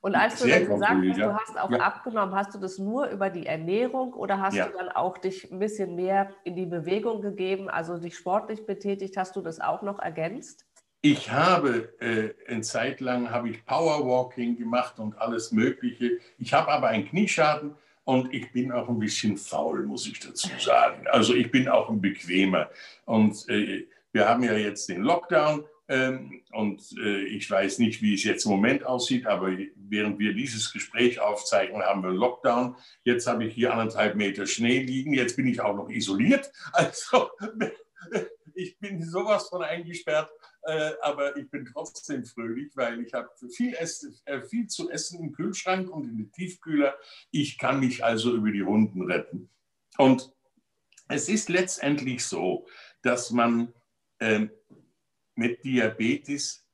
Und 0.00 0.14
als 0.14 0.40
du 0.40 0.48
dann 0.48 0.64
gesagt 0.64 1.02
hast, 1.08 1.18
du 1.18 1.34
hast 1.34 1.58
auch 1.58 1.70
ja. 1.70 1.78
abgenommen, 1.78 2.34
hast 2.34 2.54
du 2.54 2.58
das 2.58 2.78
nur 2.78 3.08
über 3.08 3.30
die 3.30 3.46
Ernährung 3.46 4.12
oder 4.12 4.40
hast 4.40 4.54
ja. 4.54 4.68
du 4.68 4.76
dann 4.76 4.90
auch 4.90 5.18
dich 5.18 5.50
ein 5.50 5.58
bisschen 5.58 5.96
mehr 5.96 6.30
in 6.44 6.54
die 6.56 6.66
Bewegung 6.66 7.20
gegeben, 7.20 7.68
also 7.68 7.98
dich 7.98 8.16
sportlich 8.16 8.64
betätigt? 8.66 9.16
Hast 9.16 9.34
du 9.34 9.40
das 9.40 9.60
auch 9.60 9.82
noch 9.82 9.98
ergänzt? 9.98 10.66
Ich 11.00 11.30
habe 11.30 11.92
äh, 12.00 12.32
eine 12.50 12.62
Zeit 12.62 13.00
lang 13.00 13.30
habe 13.30 13.50
ich 13.50 13.64
Powerwalking 13.66 14.56
gemacht 14.56 14.98
und 14.98 15.18
alles 15.18 15.52
Mögliche. 15.52 16.18
Ich 16.38 16.54
habe 16.54 16.68
aber 16.68 16.88
einen 16.88 17.06
Knieschaden 17.06 17.74
und 18.04 18.32
ich 18.32 18.52
bin 18.52 18.72
auch 18.72 18.88
ein 18.88 18.98
bisschen 18.98 19.36
faul, 19.36 19.84
muss 19.84 20.06
ich 20.06 20.20
dazu 20.20 20.48
sagen. 20.58 21.06
Also 21.08 21.34
ich 21.34 21.50
bin 21.50 21.68
auch 21.68 21.90
ein 21.90 22.00
bequemer. 22.00 22.70
Und 23.04 23.48
äh, 23.48 23.86
wir 24.12 24.28
haben 24.28 24.44
ja 24.44 24.54
jetzt 24.54 24.88
den 24.88 25.02
Lockdown 25.02 25.64
und 25.86 26.82
äh, 26.98 27.24
ich 27.24 27.50
weiß 27.50 27.78
nicht, 27.78 28.00
wie 28.00 28.14
es 28.14 28.24
jetzt 28.24 28.46
im 28.46 28.52
Moment 28.52 28.86
aussieht, 28.86 29.26
aber 29.26 29.50
während 29.76 30.18
wir 30.18 30.32
dieses 30.32 30.72
Gespräch 30.72 31.20
aufzeichnen, 31.20 31.82
haben 31.82 32.02
wir 32.02 32.10
Lockdown. 32.10 32.76
Jetzt 33.02 33.26
habe 33.26 33.44
ich 33.44 33.54
hier 33.54 33.72
anderthalb 33.72 34.16
Meter 34.16 34.46
Schnee 34.46 34.80
liegen. 34.80 35.12
Jetzt 35.12 35.36
bin 35.36 35.46
ich 35.46 35.60
auch 35.60 35.76
noch 35.76 35.90
isoliert. 35.90 36.50
Also 36.72 37.30
ich 38.54 38.78
bin 38.78 39.02
sowas 39.02 39.48
von 39.48 39.62
eingesperrt, 39.62 40.30
äh, 40.62 40.92
aber 41.02 41.36
ich 41.36 41.50
bin 41.50 41.66
trotzdem 41.66 42.24
fröhlich, 42.24 42.72
weil 42.76 43.00
ich 43.00 43.12
habe 43.12 43.28
viel, 43.54 43.74
äh, 43.74 44.42
viel 44.42 44.66
zu 44.66 44.90
essen 44.90 45.20
im 45.22 45.32
Kühlschrank 45.32 45.90
und 45.90 46.08
in 46.08 46.16
den 46.16 46.32
Tiefkühler. 46.32 46.94
Ich 47.30 47.58
kann 47.58 47.80
mich 47.80 48.04
also 48.04 48.34
über 48.34 48.50
die 48.50 48.60
Runden 48.60 49.02
retten. 49.02 49.50
Und 49.98 50.32
es 51.08 51.28
ist 51.28 51.48
letztendlich 51.48 52.24
so, 52.24 52.66
dass 53.02 53.30
man 53.30 53.72
ähm, 54.20 54.50
mit 55.34 55.64
Diabetes 55.64 56.66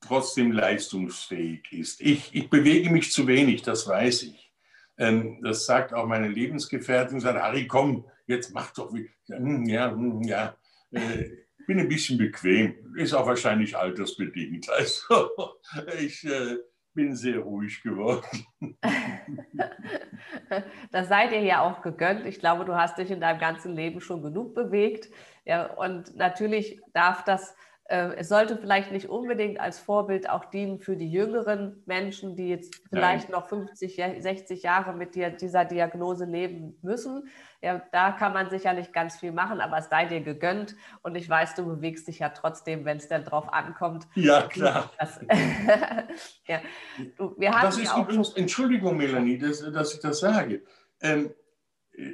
trotzdem 0.00 0.52
leistungsfähig 0.52 1.72
ist. 1.72 2.00
Ich, 2.00 2.34
ich 2.34 2.50
bewege 2.50 2.90
mich 2.90 3.12
zu 3.12 3.26
wenig, 3.26 3.62
das 3.62 3.86
weiß 3.86 4.24
ich. 4.24 4.52
Ähm, 4.98 5.40
das 5.42 5.64
sagt 5.66 5.94
auch 5.94 6.06
meine 6.06 6.28
Lebensgefährtin, 6.28 7.20
sagt, 7.20 7.40
Harry, 7.40 7.66
komm, 7.66 8.04
jetzt 8.26 8.52
mach 8.52 8.72
doch 8.72 8.92
wie. 8.92 9.08
Hm, 9.28 9.64
ja, 9.66 9.90
hm, 9.90 10.22
ja. 10.22 10.56
Äh, 10.90 11.30
bin 11.66 11.78
ein 11.78 11.88
bisschen 11.88 12.18
bequem, 12.18 12.94
ist 12.96 13.14
auch 13.14 13.26
wahrscheinlich 13.26 13.76
altersbedingt. 13.76 14.68
Also 14.68 15.30
ich, 16.00 16.24
äh, 16.24 16.56
bin 16.94 17.16
sehr 17.16 17.38
ruhig 17.38 17.82
geworden. 17.82 18.46
das 20.90 21.08
seid 21.08 21.32
ihr 21.32 21.42
ja 21.42 21.60
auch 21.62 21.82
gegönnt. 21.82 22.26
Ich 22.26 22.38
glaube, 22.38 22.64
du 22.64 22.74
hast 22.74 22.98
dich 22.98 23.10
in 23.10 23.20
deinem 23.20 23.40
ganzen 23.40 23.74
Leben 23.74 24.00
schon 24.00 24.22
genug 24.22 24.54
bewegt. 24.54 25.08
Ja, 25.44 25.66
und 25.66 26.16
natürlich 26.16 26.80
darf 26.92 27.24
das 27.24 27.54
äh, 27.92 28.14
es 28.16 28.28
sollte 28.28 28.56
vielleicht 28.56 28.92
nicht 28.92 29.08
unbedingt 29.08 29.60
als 29.60 29.78
Vorbild 29.78 30.30
auch 30.30 30.46
dienen 30.46 30.78
für 30.78 30.96
die 30.96 31.10
jüngeren 31.10 31.82
Menschen, 31.84 32.36
die 32.36 32.48
jetzt 32.48 32.80
vielleicht 32.88 33.28
Nein. 33.28 33.38
noch 33.38 33.48
50, 33.48 33.96
60 33.96 34.62
Jahre 34.62 34.94
mit 34.94 35.14
dieser 35.14 35.64
Diagnose 35.66 36.24
leben 36.24 36.78
müssen. 36.80 37.28
Ja, 37.60 37.82
da 37.92 38.12
kann 38.12 38.32
man 38.32 38.48
sicherlich 38.48 38.92
ganz 38.92 39.18
viel 39.18 39.32
machen, 39.32 39.60
aber 39.60 39.78
es 39.78 39.90
sei 39.90 40.06
dir 40.06 40.22
gegönnt. 40.22 40.74
Und 41.02 41.16
ich 41.16 41.28
weiß, 41.28 41.54
du 41.54 41.66
bewegst 41.66 42.08
dich 42.08 42.20
ja 42.20 42.30
trotzdem, 42.30 42.84
wenn 42.84 42.96
es 42.96 43.08
dann 43.08 43.24
drauf 43.24 43.52
ankommt. 43.52 44.06
Ja, 44.14 44.42
klar. 44.42 44.90
Das, 44.98 45.20
ja. 46.46 46.60
Du, 47.18 47.34
wir 47.36 47.50
das 47.50 47.76
ist 47.76 47.84
ja 47.84 48.00
übrigens, 48.00 48.32
Entschuldigung, 48.34 48.96
Melanie, 48.96 49.36
dass, 49.36 49.60
dass 49.72 49.94
ich 49.94 50.00
das 50.00 50.20
sage. 50.20 50.62
Ähm, 51.00 51.34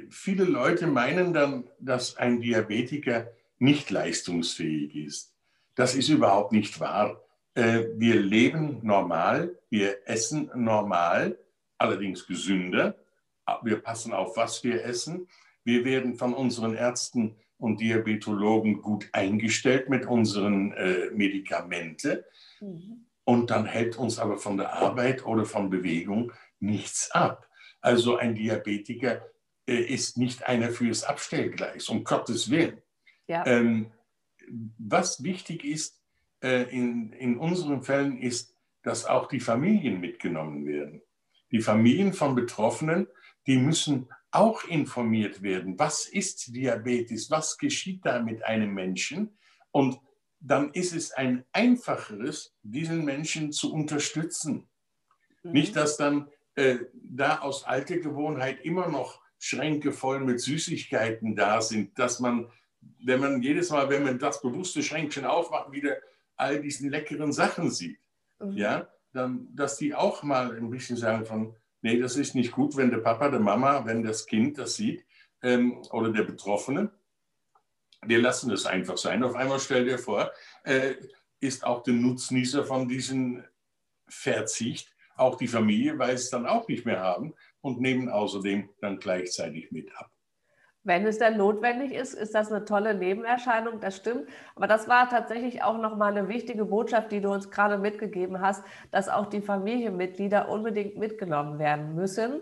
viele 0.09 0.43
Leute 0.43 0.87
meinen 0.87 1.33
dann, 1.33 1.69
dass 1.79 2.17
ein 2.17 2.41
Diabetiker 2.41 3.31
nicht 3.57 3.89
leistungsfähig 3.89 4.95
ist. 4.95 5.33
Das 5.75 5.95
ist 5.95 6.09
überhaupt 6.09 6.51
nicht 6.51 6.79
wahr. 6.79 7.21
Äh, 7.53 7.85
wir 7.95 8.19
leben 8.19 8.79
normal, 8.83 9.57
wir 9.69 10.07
essen 10.07 10.49
normal, 10.55 11.37
allerdings 11.77 12.27
gesünder. 12.27 12.95
Wir 13.63 13.77
passen 13.81 14.13
auf, 14.13 14.37
was 14.37 14.63
wir 14.63 14.83
essen. 14.83 15.27
Wir 15.63 15.85
werden 15.85 16.15
von 16.15 16.33
unseren 16.33 16.75
Ärzten 16.75 17.35
und 17.57 17.81
Diabetologen 17.81 18.81
gut 18.81 19.09
eingestellt 19.11 19.89
mit 19.89 20.05
unseren 20.05 20.71
äh, 20.73 21.09
Medikamenten. 21.11 22.19
Mhm. 22.59 23.05
Und 23.23 23.51
dann 23.51 23.65
hält 23.65 23.97
uns 23.97 24.17
aber 24.19 24.37
von 24.37 24.57
der 24.57 24.73
Arbeit 24.73 25.25
oder 25.25 25.45
von 25.45 25.69
Bewegung 25.69 26.31
nichts 26.59 27.11
ab. 27.11 27.47
Also 27.81 28.17
ein 28.17 28.35
Diabetiker 28.35 29.21
ist 29.75 30.17
nicht 30.17 30.47
einer 30.47 30.71
fürs 30.71 31.03
Abstellgleis, 31.03 31.89
um 31.89 32.03
Gottes 32.03 32.49
Willen. 32.49 32.81
Ja. 33.27 33.45
Ähm, 33.45 33.91
was 34.77 35.23
wichtig 35.23 35.63
ist 35.63 36.01
äh, 36.41 36.63
in, 36.75 37.13
in 37.13 37.37
unseren 37.37 37.83
Fällen, 37.83 38.17
ist, 38.19 38.55
dass 38.83 39.05
auch 39.05 39.27
die 39.27 39.39
Familien 39.39 39.99
mitgenommen 39.99 40.65
werden. 40.65 41.01
Die 41.51 41.61
Familien 41.61 42.13
von 42.13 42.35
Betroffenen, 42.35 43.07
die 43.45 43.57
müssen 43.57 44.09
auch 44.31 44.63
informiert 44.63 45.41
werden. 45.41 45.77
Was 45.79 46.07
ist 46.07 46.55
Diabetes? 46.55 47.29
Was 47.29 47.57
geschieht 47.57 48.05
da 48.05 48.21
mit 48.21 48.43
einem 48.43 48.73
Menschen? 48.73 49.37
Und 49.71 49.99
dann 50.39 50.71
ist 50.71 50.93
es 50.93 51.11
ein 51.11 51.45
einfacheres, 51.51 52.55
diesen 52.63 53.03
Menschen 53.05 53.51
zu 53.51 53.73
unterstützen. 53.73 54.69
Mhm. 55.43 55.51
Nicht, 55.51 55.75
dass 55.75 55.97
dann 55.97 56.29
äh, 56.55 56.77
da 56.93 57.39
aus 57.39 57.63
alter 57.65 57.97
Gewohnheit 57.97 58.63
immer 58.63 58.87
noch 58.87 59.21
Schränke 59.39 59.91
voll 59.91 60.19
mit 60.19 60.39
Süßigkeiten 60.39 61.35
da 61.35 61.61
sind, 61.61 61.97
dass 61.97 62.19
man 62.19 62.51
wenn 63.03 63.19
man 63.19 63.41
jedes 63.41 63.69
Mal, 63.69 63.89
wenn 63.89 64.03
man 64.03 64.19
das 64.19 64.41
bewusste 64.41 64.83
Schränkchen 64.83 65.25
aufmacht, 65.25 65.71
wieder 65.71 65.97
all 66.35 66.61
diesen 66.61 66.89
leckeren 66.89 67.31
Sachen 67.31 67.71
sieht, 67.71 67.99
mhm. 68.39 68.53
ja, 68.53 68.87
dann, 69.11 69.47
dass 69.55 69.77
die 69.77 69.95
auch 69.95 70.23
mal 70.23 70.55
ein 70.55 70.69
bisschen 70.69 70.97
sagen 70.97 71.25
von, 71.25 71.55
nee, 71.81 71.99
das 71.99 72.15
ist 72.15 72.35
nicht 72.35 72.51
gut, 72.51 72.77
wenn 72.77 72.91
der 72.91 72.99
Papa, 72.99 73.29
der 73.29 73.39
Mama, 73.39 73.85
wenn 73.85 74.03
das 74.03 74.25
Kind 74.25 74.57
das 74.57 74.75
sieht 74.75 75.05
ähm, 75.41 75.81
oder 75.91 76.11
der 76.11 76.23
Betroffene. 76.23 76.91
Wir 78.05 78.21
lassen 78.21 78.49
das 78.49 78.65
einfach 78.65 78.97
sein. 78.97 79.23
Auf 79.23 79.35
einmal 79.35 79.59
stell 79.59 79.85
dir 79.85 79.97
vor, 79.97 80.31
äh, 80.63 80.95
ist 81.41 81.65
auch 81.65 81.83
der 81.83 81.93
Nutznießer 81.93 82.63
von 82.63 82.87
diesem 82.87 83.43
Verzicht, 84.07 84.95
auch 85.15 85.35
die 85.35 85.47
Familie, 85.47 85.97
weil 85.99 86.17
sie 86.17 86.23
es 86.23 86.29
dann 86.29 86.45
auch 86.45 86.67
nicht 86.67 86.85
mehr 86.85 87.01
haben 87.01 87.33
und 87.61 87.79
nehmen 87.81 88.09
außerdem 88.09 88.69
dann 88.81 88.99
gleichzeitig 88.99 89.71
mit 89.71 89.91
ab. 89.97 90.09
Wenn 90.83 91.05
es 91.05 91.19
dann 91.19 91.37
notwendig 91.37 91.91
ist, 91.91 92.13
ist 92.13 92.33
das 92.33 92.51
eine 92.51 92.63
tolle 92.63 92.95
Nebenerscheinung, 92.95 93.79
das 93.81 93.97
stimmt. 93.97 94.29
Aber 94.55 94.65
das 94.65 94.87
war 94.87 95.09
tatsächlich 95.09 95.61
auch 95.61 95.77
nochmal 95.77 96.17
eine 96.17 96.29
wichtige 96.29 96.65
Botschaft, 96.65 97.11
die 97.11 97.19
du 97.19 97.31
uns 97.31 97.51
gerade 97.51 97.77
mitgegeben 97.77 98.39
hast, 98.39 98.63
dass 98.89 99.09
auch 99.09 99.25
die 99.25 99.41
Familienmitglieder 99.41 100.47
unbedingt 100.47 100.97
mitgenommen 100.97 101.59
werden 101.59 101.95
müssen. 101.95 102.41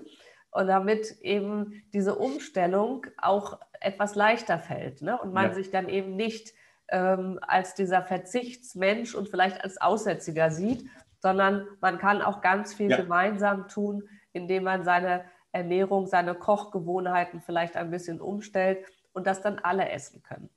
Und 0.51 0.67
damit 0.67 1.19
eben 1.21 1.83
diese 1.93 2.15
Umstellung 2.15 3.05
auch 3.17 3.59
etwas 3.81 4.15
leichter 4.15 4.59
fällt. 4.59 5.01
Ne? 5.01 5.19
Und 5.19 5.33
man 5.33 5.47
ja. 5.47 5.53
sich 5.53 5.71
dann 5.71 5.89
eben 5.89 6.15
nicht 6.15 6.53
ähm, 6.89 7.39
als 7.41 7.73
dieser 7.73 8.03
Verzichtsmensch 8.03 9.15
und 9.15 9.29
vielleicht 9.29 9.63
als 9.63 9.81
Aussätziger 9.81 10.51
sieht, 10.51 10.87
sondern 11.19 11.67
man 11.81 11.97
kann 11.97 12.21
auch 12.21 12.41
ganz 12.41 12.73
viel 12.73 12.91
ja. 12.91 12.97
gemeinsam 12.97 13.67
tun, 13.67 14.07
indem 14.37 14.63
man 14.63 14.83
seine 14.83 15.25
Ernährung, 15.51 16.07
seine 16.07 16.35
Kochgewohnheiten 16.35 17.41
vielleicht 17.41 17.75
ein 17.75 17.91
bisschen 17.91 18.21
umstellt 18.21 18.85
und 19.13 19.27
das 19.27 19.41
dann 19.41 19.59
alle 19.59 19.89
essen 19.89 20.23
können. 20.23 20.49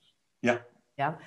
Ja. 0.43 0.59
Ja. 0.97 1.19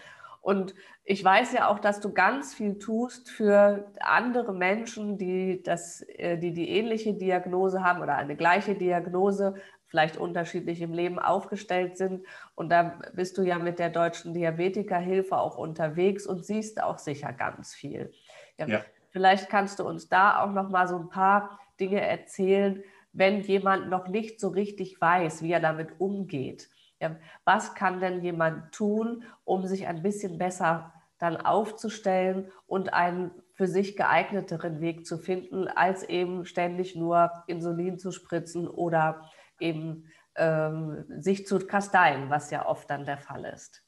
Und 0.42 0.76
ich 1.06 1.24
weiß 1.24 1.54
ja 1.54 1.70
auch, 1.70 1.80
dass 1.80 2.02
du 2.02 2.14
ganz 2.14 2.54
viel 2.54 2.78
tust 2.78 3.30
für 3.32 3.86
andere 4.02 4.54
Menschen, 4.54 5.18
die, 5.18 5.64
das, 5.64 6.02
äh, 6.02 6.38
die 6.38 6.54
die 6.54 6.70
ähnliche 6.70 7.14
Diagnose 7.14 7.82
haben 7.82 8.02
oder 8.02 8.16
eine 8.18 8.36
gleiche 8.36 8.76
Diagnose, 8.76 9.56
vielleicht 9.88 10.18
unterschiedlich 10.18 10.82
im 10.82 10.92
Leben 10.92 11.18
aufgestellt 11.18 11.98
sind. 11.98 12.26
Und 12.56 12.72
da 12.72 13.00
bist 13.14 13.38
du 13.38 13.44
ja 13.44 13.58
mit 13.58 13.80
der 13.80 13.90
Deutschen 13.90 14.34
Diabetikerhilfe 14.34 15.38
auch 15.38 15.58
unterwegs 15.58 16.28
und 16.28 16.46
siehst 16.46 16.84
auch 16.84 16.98
sicher 16.98 17.32
ganz 17.32 17.74
viel. 17.74 18.12
Ja, 18.58 18.68
ja. 18.68 18.82
Vielleicht 19.12 19.50
kannst 19.50 19.80
du 19.80 19.88
uns 19.88 20.10
da 20.10 20.44
auch 20.44 20.52
noch 20.52 20.70
mal 20.70 20.88
so 20.88 20.98
ein 20.98 21.10
paar 21.10 21.60
Dinge 21.80 22.02
erzählen, 22.02 22.84
wenn 23.12 23.42
jemand 23.42 23.90
noch 23.90 24.08
nicht 24.08 24.40
so 24.40 24.50
richtig 24.50 25.00
weiß, 25.00 25.44
wie 25.44 25.52
er 25.52 25.60
damit 25.60 26.00
umgeht. 26.00 26.70
Ja, 27.00 27.16
was 27.46 27.76
kann 27.76 28.00
denn 28.00 28.24
jemand 28.24 28.74
tun, 28.74 29.24
um 29.44 29.66
sich 29.66 29.88
ein 29.88 30.02
bisschen 30.02 30.38
besser 30.38 30.94
dann 31.20 31.38
aufzustellen 31.38 32.52
und 32.66 32.94
einen 32.94 33.32
für 33.54 33.68
sich 33.68 33.96
geeigneteren 33.96 34.82
Weg 34.82 35.06
zu 35.06 35.18
finden, 35.18 35.68
als 35.68 36.04
eben 36.04 36.46
ständig 36.46 36.96
nur 36.96 37.32
Insulin 37.48 38.00
zu 38.00 38.12
spritzen 38.12 38.68
oder 38.68 39.30
eben 39.60 40.12
ähm, 40.36 41.06
sich 41.10 41.46
zu 41.46 41.60
kasteien, 41.60 42.30
was 42.30 42.52
ja 42.52 42.66
oft 42.66 42.90
dann 42.90 43.06
der 43.06 43.20
Fall 43.20 43.46
ist. 43.46 43.84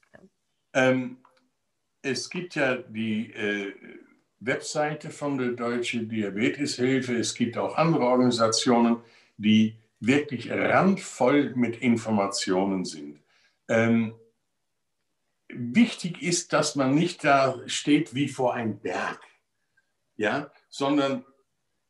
Ähm, 0.72 1.18
es 2.02 2.30
gibt 2.30 2.54
ja 2.54 2.76
die 2.76 3.32
äh, 3.32 3.74
Webseite 4.40 5.10
von 5.10 5.38
der 5.38 5.52
Deutschen 5.52 6.08
Diabeteshilfe, 6.08 7.16
es 7.16 7.34
gibt 7.34 7.56
auch 7.56 7.76
andere 7.76 8.04
Organisationen, 8.04 8.98
die 9.36 9.76
wirklich 10.00 10.50
randvoll 10.50 11.54
mit 11.54 11.78
Informationen 11.78 12.84
sind. 12.84 13.20
Ähm, 13.68 14.14
wichtig 15.48 16.22
ist, 16.22 16.52
dass 16.52 16.76
man 16.76 16.94
nicht 16.94 17.24
da 17.24 17.56
steht 17.66 18.14
wie 18.14 18.28
vor 18.28 18.54
einem 18.54 18.78
Berg, 18.78 19.20
ja, 20.16 20.50
sondern 20.68 21.24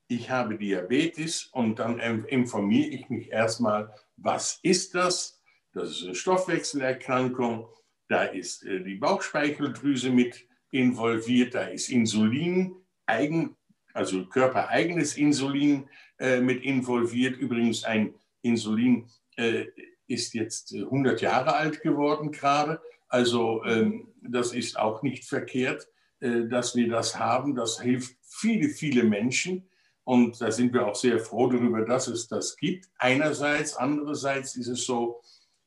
ich 0.09 0.31
habe 0.31 0.57
Diabetes 0.57 1.47
und 1.47 1.79
dann 1.79 1.99
informiere 1.99 2.89
ich 2.89 3.09
mich 3.09 3.33
erstmal, 3.33 3.93
was 4.17 4.61
ist 4.63 4.95
das? 4.95 5.43
Das 5.73 5.91
ist 5.91 6.05
eine 6.05 6.15
Stoffwechselerkrankung, 6.15 7.69
da 8.09 8.25
ist 8.25 8.65
äh, 8.65 8.83
die 8.83 8.95
Bauchspeicheldrüse 8.95 10.11
mit 10.11 10.47
involviert, 10.79 11.55
da 11.55 11.67
ist 11.67 11.89
Insulin, 11.89 12.75
eigen, 13.07 13.57
also 13.95 14.27
körpereigenes 14.27 15.17
Insulin 15.17 15.89
äh, 16.19 16.41
mit 16.41 16.62
involviert. 16.62 17.37
Übrigens, 17.37 17.85
ein 17.85 18.15
Insulin 18.43 19.09
äh, 19.37 19.67
ist 20.07 20.35
jetzt 20.35 20.75
100 20.75 21.21
Jahre 21.21 21.55
alt 21.55 21.83
geworden 21.83 22.31
gerade. 22.31 22.81
Also 23.09 23.65
ähm, 23.65 24.09
das 24.23 24.53
ist 24.53 24.79
auch 24.79 25.03
nicht 25.03 25.25
verkehrt, 25.25 25.89
äh, 26.21 26.47
dass 26.47 26.75
wir 26.77 26.89
das 26.89 27.19
haben. 27.19 27.55
Das 27.55 27.81
hilft 27.81 28.17
viele, 28.23 28.69
viele 28.69 29.05
Menschen. 29.05 29.69
Und 30.05 30.41
da 30.41 30.53
sind 30.53 30.73
wir 30.73 30.87
auch 30.87 30.95
sehr 30.95 31.19
froh 31.19 31.49
darüber, 31.49 31.85
dass 31.85 32.07
es 32.07 32.29
das 32.29 32.57
gibt. 32.57 32.89
Einerseits, 32.99 33.77
andererseits 33.77 34.55
ist 34.55 34.69
es 34.69 34.85
so, 34.85 35.21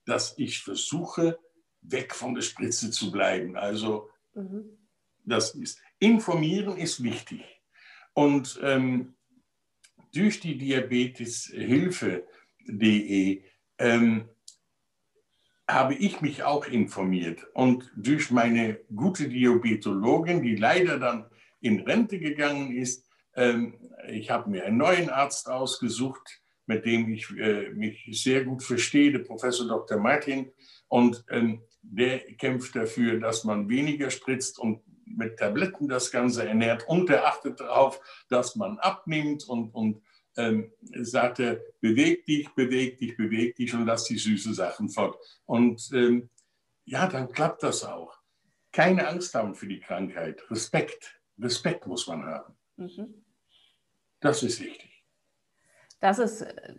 dass 0.05 0.37
ich 0.37 0.59
versuche, 0.63 1.37
weg 1.81 2.13
von 2.13 2.35
der 2.35 2.41
Spritze 2.41 2.91
zu 2.91 3.11
bleiben. 3.11 3.57
Also 3.57 4.09
mhm. 4.33 4.77
Das 5.29 5.55
ist, 5.55 5.81
informieren 5.99 6.77
ist 6.77 7.03
wichtig. 7.03 7.43
Und 8.13 8.59
ähm, 8.63 9.15
durch 10.13 10.39
die 10.39 10.57
Diabeteshilfe.de 10.57 13.43
ähm, 13.77 14.29
habe 15.67 15.93
ich 15.93 16.21
mich 16.21 16.41
auch 16.43 16.65
informiert 16.65 17.45
und 17.53 17.91
durch 17.95 18.31
meine 18.31 18.79
gute 18.95 19.29
Diabetologin, 19.29 20.41
die 20.41 20.55
leider 20.55 20.97
dann 20.97 21.29
in 21.61 21.81
Rente 21.81 22.17
gegangen 22.19 22.75
ist, 22.75 23.05
ähm, 23.35 23.75
ich 24.09 24.31
habe 24.31 24.49
mir 24.49 24.65
einen 24.65 24.77
neuen 24.77 25.09
Arzt 25.09 25.47
ausgesucht, 25.47 26.41
mit 26.65 26.85
dem 26.85 27.13
ich 27.13 27.29
äh, 27.37 27.69
mich 27.69 28.09
sehr 28.11 28.45
gut 28.45 28.63
verstehe, 28.63 29.11
der 29.11 29.19
Professor 29.19 29.67
Dr. 29.67 29.99
Martin, 29.99 30.51
und 30.87 31.23
ähm, 31.29 31.61
der 31.81 32.19
kämpft 32.35 32.75
dafür, 32.75 33.19
dass 33.19 33.43
man 33.43 33.69
weniger 33.69 34.09
spritzt 34.09 34.57
und 34.59 34.81
mit 35.15 35.37
Tabletten 35.37 35.87
das 35.87 36.11
Ganze 36.11 36.47
ernährt 36.47 36.87
und 36.87 37.09
er 37.09 37.25
achtet 37.25 37.59
darauf, 37.59 37.99
dass 38.29 38.55
man 38.55 38.79
abnimmt 38.79 39.47
und, 39.47 39.73
und 39.73 40.01
ähm, 40.37 40.71
sagte, 41.01 41.63
beweg 41.81 42.25
dich, 42.25 42.49
beweg 42.55 42.97
dich, 42.99 43.17
beweg 43.17 43.55
dich 43.55 43.73
und 43.73 43.85
lass 43.85 44.05
die 44.05 44.17
süßen 44.17 44.53
Sachen 44.53 44.89
fort. 44.89 45.17
Und 45.45 45.89
ähm, 45.93 46.29
ja, 46.85 47.07
dann 47.07 47.31
klappt 47.31 47.63
das 47.63 47.83
auch. 47.83 48.17
Keine 48.71 49.07
Angst 49.07 49.33
haben 49.35 49.55
für 49.55 49.67
die 49.67 49.79
Krankheit. 49.79 50.49
Respekt. 50.49 51.19
Respekt 51.39 51.87
muss 51.87 52.07
man 52.07 52.23
haben. 52.25 52.57
Mhm. 52.77 53.25
Das 54.19 54.43
ist 54.43 54.59
wichtig. 54.61 55.05
Das 55.99 56.19
ist, 56.19 56.41
äh, 56.41 56.73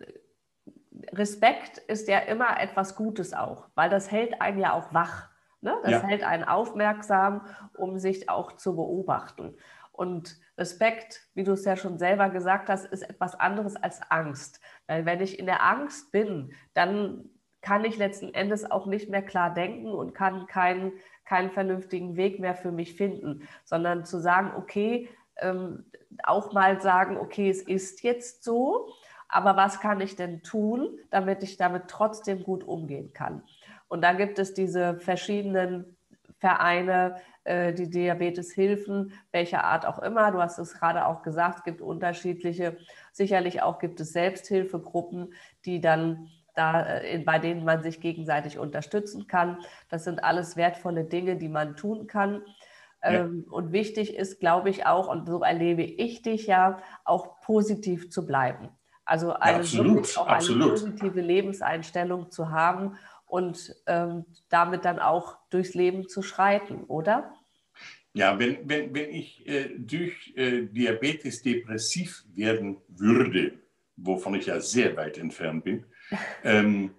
Respekt 1.13 1.77
ist 1.77 2.07
ja 2.07 2.19
immer 2.19 2.59
etwas 2.59 2.95
Gutes 2.95 3.33
auch, 3.33 3.69
weil 3.75 3.89
das 3.89 4.11
hält 4.11 4.41
einen 4.41 4.59
ja 4.59 4.73
auch 4.73 4.93
wach. 4.93 5.30
Ne? 5.61 5.77
Das 5.83 5.91
ja. 5.91 6.03
hält 6.03 6.23
einen 6.23 6.43
aufmerksam, 6.43 7.45
um 7.75 7.97
sich 7.97 8.29
auch 8.29 8.53
zu 8.53 8.75
beobachten. 8.75 9.55
Und 9.91 10.39
Respekt, 10.57 11.27
wie 11.35 11.43
du 11.43 11.51
es 11.51 11.65
ja 11.65 11.75
schon 11.75 11.99
selber 11.99 12.29
gesagt 12.29 12.69
hast, 12.69 12.85
ist 12.85 13.03
etwas 13.03 13.39
anderes 13.39 13.75
als 13.75 14.01
Angst. 14.09 14.59
Weil 14.87 15.05
wenn 15.05 15.21
ich 15.21 15.37
in 15.37 15.45
der 15.45 15.63
Angst 15.63 16.11
bin, 16.11 16.53
dann 16.73 17.29
kann 17.61 17.85
ich 17.85 17.97
letzten 17.97 18.33
Endes 18.33 18.69
auch 18.69 18.87
nicht 18.87 19.09
mehr 19.09 19.21
klar 19.21 19.53
denken 19.53 19.91
und 19.91 20.13
kann 20.13 20.47
keinen, 20.47 20.93
keinen 21.25 21.51
vernünftigen 21.51 22.15
Weg 22.15 22.39
mehr 22.39 22.55
für 22.55 22.71
mich 22.71 22.95
finden, 22.95 23.47
sondern 23.63 24.03
zu 24.05 24.19
sagen, 24.19 24.53
okay, 24.57 25.09
ähm, 25.37 25.85
auch 26.23 26.53
mal 26.53 26.81
sagen, 26.81 27.17
okay, 27.17 27.49
es 27.49 27.61
ist 27.61 28.01
jetzt 28.01 28.43
so, 28.43 28.89
aber 29.27 29.55
was 29.55 29.79
kann 29.79 30.01
ich 30.01 30.15
denn 30.15 30.43
tun, 30.43 30.99
damit 31.09 31.43
ich 31.43 31.57
damit 31.57 31.87
trotzdem 31.87 32.43
gut 32.43 32.63
umgehen 32.63 33.13
kann? 33.13 33.43
Und 33.91 34.05
da 34.05 34.13
gibt 34.13 34.39
es 34.39 34.53
diese 34.53 35.01
verschiedenen 35.01 35.97
Vereine, 36.39 37.17
äh, 37.43 37.73
die 37.73 37.89
Diabeteshilfen, 37.89 39.11
welcher 39.33 39.65
Art 39.65 39.85
auch 39.85 39.99
immer. 39.99 40.31
Du 40.31 40.41
hast 40.41 40.59
es 40.59 40.75
gerade 40.75 41.05
auch 41.05 41.23
gesagt, 41.23 41.57
es 41.57 41.63
gibt 41.65 41.81
unterschiedliche. 41.81 42.77
Sicherlich 43.11 43.61
auch 43.61 43.79
gibt 43.79 43.99
es 43.99 44.13
Selbsthilfegruppen, 44.13 45.33
die 45.65 45.81
dann 45.81 46.29
da, 46.55 46.99
äh, 47.01 47.17
bei 47.17 47.37
denen 47.37 47.65
man 47.65 47.83
sich 47.83 47.99
gegenseitig 47.99 48.57
unterstützen 48.57 49.27
kann. 49.27 49.57
Das 49.89 50.05
sind 50.05 50.23
alles 50.23 50.55
wertvolle 50.55 51.03
Dinge, 51.03 51.35
die 51.35 51.49
man 51.49 51.75
tun 51.75 52.07
kann. 52.07 52.43
Ja. 53.03 53.09
Ähm, 53.09 53.45
und 53.51 53.73
wichtig 53.73 54.15
ist, 54.15 54.39
glaube 54.39 54.69
ich, 54.69 54.85
auch, 54.85 55.09
und 55.09 55.27
so 55.27 55.41
erlebe 55.41 55.83
ich 55.83 56.21
dich 56.21 56.47
ja, 56.47 56.77
auch 57.03 57.41
positiv 57.41 58.09
zu 58.09 58.25
bleiben. 58.25 58.69
Also 59.03 59.33
eine, 59.33 59.57
ja, 59.57 59.59
absolut, 59.59 60.17
auch 60.17 60.27
absolut. 60.27 60.61
eine 60.61 60.71
positive 60.71 61.19
Lebenseinstellung 61.19 62.31
zu 62.31 62.51
haben 62.51 62.97
und 63.31 63.73
ähm, 63.85 64.25
damit 64.49 64.83
dann 64.83 64.99
auch 64.99 65.37
durchs 65.49 65.73
Leben 65.73 66.09
zu 66.09 66.21
schreiten, 66.21 66.83
oder? 66.83 67.33
Ja, 68.13 68.37
wenn, 68.37 68.67
wenn, 68.67 68.93
wenn 68.93 69.09
ich 69.09 69.47
äh, 69.47 69.69
durch 69.77 70.33
äh, 70.35 70.63
Diabetes 70.63 71.41
depressiv 71.41 72.25
werden 72.35 72.81
würde, 72.89 73.53
wovon 73.95 74.35
ich 74.35 74.47
ja 74.47 74.59
sehr 74.59 74.97
weit 74.97 75.17
entfernt 75.17 75.63
bin, 75.63 75.85
ähm, 76.43 76.93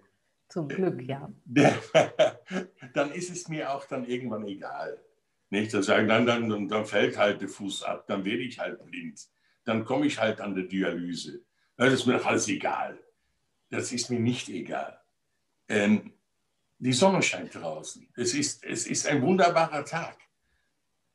zum 0.48 0.68
Glück, 0.68 1.02
ja. 1.02 1.30
dann 2.94 3.12
ist 3.12 3.30
es 3.30 3.48
mir 3.48 3.70
auch 3.70 3.84
dann 3.84 4.06
irgendwann 4.06 4.46
egal. 4.46 4.98
Nicht? 5.50 5.74
Dann 5.74 5.82
sagen, 5.82 6.08
dann, 6.08 6.24
dann, 6.24 6.68
dann 6.68 6.86
fällt 6.86 7.18
halt 7.18 7.42
der 7.42 7.48
Fuß 7.48 7.82
ab, 7.82 8.06
dann 8.06 8.24
werde 8.24 8.42
ich 8.42 8.58
halt 8.58 8.82
blind, 8.86 9.20
dann 9.64 9.84
komme 9.84 10.06
ich 10.06 10.18
halt 10.18 10.40
an 10.40 10.54
der 10.54 10.64
Dialyse. 10.64 11.42
Das 11.76 11.92
ist 11.92 12.06
mir 12.06 12.14
doch 12.14 12.26
alles 12.26 12.48
egal. 12.48 12.98
Das 13.68 13.92
ist 13.92 14.10
mir 14.10 14.20
nicht 14.20 14.48
egal. 14.48 14.98
Ähm, 15.68 16.12
die 16.82 16.92
Sonne 16.92 17.22
scheint 17.22 17.54
draußen. 17.54 18.08
Es 18.16 18.34
ist, 18.34 18.64
es 18.64 18.88
ist 18.88 19.06
ein 19.06 19.22
wunderbarer 19.22 19.84
Tag. 19.84 20.18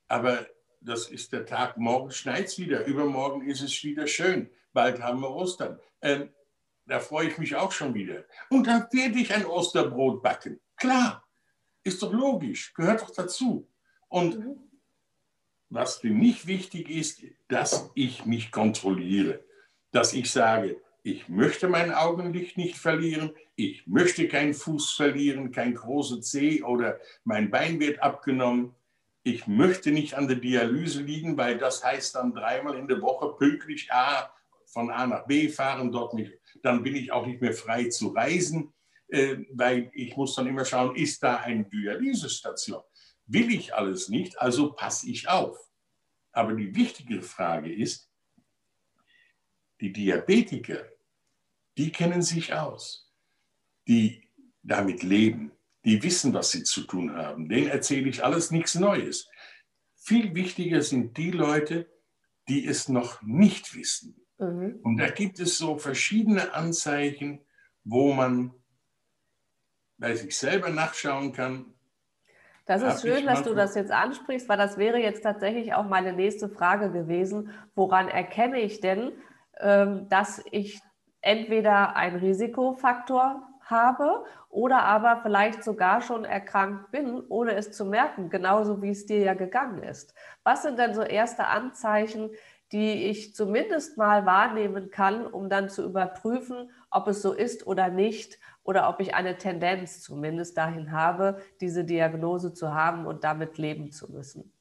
Aber 0.08 0.48
das 0.80 1.10
ist 1.10 1.34
der 1.34 1.46
Tag, 1.46 1.76
morgen 1.76 2.10
schneit 2.12 2.46
es 2.46 2.58
wieder, 2.58 2.86
übermorgen 2.86 3.46
ist 3.46 3.62
es 3.62 3.84
wieder 3.84 4.08
schön, 4.08 4.50
bald 4.72 5.02
haben 5.02 5.20
wir 5.20 5.30
Ostern. 5.30 5.78
Ähm, 6.02 6.30
da 6.86 7.02
freue 7.02 7.28
ich 7.28 7.38
mich 7.38 7.54
auch 7.58 7.74
schon 7.74 7.94
wieder. 7.94 8.24
Und 8.50 8.66
dann 8.66 8.88
werde 8.94 9.20
ich 9.20 9.34
ein 9.34 9.46
Osterbrot 9.46 10.24
backen. 10.24 10.62
Klar, 10.78 11.28
ist 11.84 12.02
doch 12.02 12.14
logisch, 12.14 12.74
gehört 12.74 13.02
doch 13.02 13.14
dazu. 13.14 13.70
Und 14.08 14.40
mhm. 14.40 14.70
was 15.68 15.98
für 15.98 16.12
mich 16.12 16.48
wichtig 16.48 16.90
ist, 16.90 17.24
dass 17.50 17.92
ich 17.94 18.26
mich 18.26 18.54
kontrolliere, 18.54 19.44
dass 19.92 20.14
ich 20.14 20.32
sage, 20.32 20.82
ich 21.08 21.30
möchte 21.30 21.70
mein 21.70 21.94
Augenlicht 21.94 22.58
nicht 22.58 22.78
verlieren, 22.78 23.32
ich 23.56 23.88
möchte 23.88 24.28
keinen 24.28 24.54
Fuß 24.54 24.92
verlieren, 24.92 25.54
kein 25.54 25.74
großer 25.74 26.20
Zeh 26.20 26.64
oder 26.64 27.00
mein 27.24 27.50
Bein 27.50 27.80
wird 27.80 28.04
abgenommen. 28.04 28.76
Ich 29.24 29.48
möchte 29.48 29.92
nicht 29.92 30.16
an 30.16 30.28
der 30.28 30.36
Dialyse 30.36 31.02
liegen, 31.02 31.38
weil 31.38 31.58
das 31.58 31.82
heißt 31.82 32.16
dann 32.16 32.34
dreimal 32.34 32.78
in 32.78 32.90
der 32.90 33.02
Woche 33.02 33.38
pünktlich 33.38 33.90
A, 33.90 34.30
von 34.66 34.92
A 34.92 35.08
nach 35.08 35.26
B 35.26 35.48
fahren, 35.48 35.94
dort 35.94 36.14
nicht. 36.14 36.34
Dann 36.62 36.84
bin 36.84 36.94
ich 36.98 37.10
auch 37.14 37.26
nicht 37.26 37.40
mehr 37.40 37.54
frei 37.54 37.86
zu 37.86 38.10
reisen, 38.10 38.74
äh, 39.08 39.38
weil 39.54 39.90
ich 39.94 40.18
muss 40.18 40.36
dann 40.36 40.48
immer 40.48 40.66
schauen, 40.66 40.94
ist 40.98 41.24
da 41.24 41.38
eine 41.38 41.64
Dialysestation? 41.64 42.82
Will 43.28 43.50
ich 43.54 43.74
alles 43.74 44.10
nicht, 44.10 44.38
also 44.42 44.74
passe 44.74 45.10
ich 45.10 45.30
auf. 45.30 45.58
Aber 46.34 46.54
die 46.54 46.76
wichtige 46.76 47.22
Frage 47.22 47.74
ist, 47.74 48.12
die 49.80 49.94
Diabetiker 49.94 50.97
die 51.78 51.92
kennen 51.92 52.22
sich 52.22 52.54
aus, 52.54 53.12
die 53.88 54.30
damit 54.64 55.04
leben, 55.04 55.52
die 55.86 56.02
wissen, 56.04 56.34
was 56.34 56.52
sie 56.52 56.64
zu 56.64 56.82
tun 56.82 57.16
haben. 57.16 57.48
Denen 57.48 57.70
erzähle 57.70 58.10
ich 58.10 58.24
alles 58.24 58.52
nichts 58.52 58.76
Neues. 58.76 59.30
Viel 59.96 60.36
wichtiger 60.36 60.82
sind 60.82 61.18
die 61.18 61.32
Leute, 61.32 61.88
die 62.50 62.66
es 62.66 62.90
noch 62.90 63.22
nicht 63.22 63.76
wissen. 63.76 64.26
Mhm. 64.38 64.80
Und 64.84 64.98
da 64.98 65.10
gibt 65.10 65.40
es 65.40 65.58
so 65.58 65.78
verschiedene 65.78 66.54
Anzeichen, 66.54 67.46
wo 67.84 68.14
man 68.14 68.54
bei 69.98 70.16
sich 70.16 70.38
selber 70.38 70.70
nachschauen 70.70 71.32
kann. 71.32 71.74
Das 72.66 72.84
ist 72.84 73.02
schön, 73.02 73.26
dass 73.26 73.44
du 73.44 73.56
das 73.56 73.76
jetzt 73.76 73.92
ansprichst, 73.92 74.50
weil 74.50 74.58
das 74.58 74.78
wäre 74.78 74.98
jetzt 74.98 75.22
tatsächlich 75.22 75.74
auch 75.74 75.86
meine 75.86 76.12
nächste 76.12 76.50
Frage 76.50 76.92
gewesen. 76.92 77.52
Woran 77.76 78.10
erkenne 78.10 78.60
ich 78.60 78.82
denn, 78.82 79.14
ähm, 79.60 80.10
dass 80.10 80.44
ich 80.52 80.82
entweder 81.22 81.96
einen 81.96 82.18
Risikofaktor 82.20 83.48
habe 83.70 84.24
oder 84.50 84.84
aber 84.84 85.20
vielleicht 85.22 85.64
sogar 85.64 86.02
schon 86.02 86.26
erkrankt 86.26 86.92
bin, 86.92 87.22
ohne 87.30 87.54
es 87.56 87.72
zu 87.72 87.86
merken, 87.86 88.30
genauso 88.30 88.82
wie 88.82 88.90
es 88.90 89.06
dir 89.06 89.20
ja 89.20 89.34
gegangen 89.34 89.84
ist. 89.84 90.14
Was 90.44 90.64
sind 90.64 90.80
denn 90.80 90.94
so 90.94 91.02
erste 91.02 91.48
Anzeichen, 91.48 92.30
die 92.72 93.06
ich 93.06 93.34
zumindest 93.34 93.98
mal 93.98 94.26
wahrnehmen 94.26 94.90
kann, 94.90 95.26
um 95.26 95.50
dann 95.50 95.70
zu 95.70 95.86
überprüfen, 95.86 96.72
ob 96.90 97.08
es 97.08 97.22
so 97.22 97.34
ist 97.34 97.66
oder 97.66 97.90
nicht 97.90 98.40
oder 98.64 98.90
ob 98.90 99.00
ich 99.00 99.16
eine 99.16 99.38
Tendenz 99.38 100.02
zumindest 100.02 100.58
dahin 100.58 100.92
habe, 100.92 101.42
diese 101.62 101.86
Diagnose 101.86 102.54
zu 102.54 102.74
haben 102.74 103.06
und 103.06 103.24
damit 103.24 103.58
leben 103.58 103.92
zu 103.92 104.12
müssen? 104.12 104.54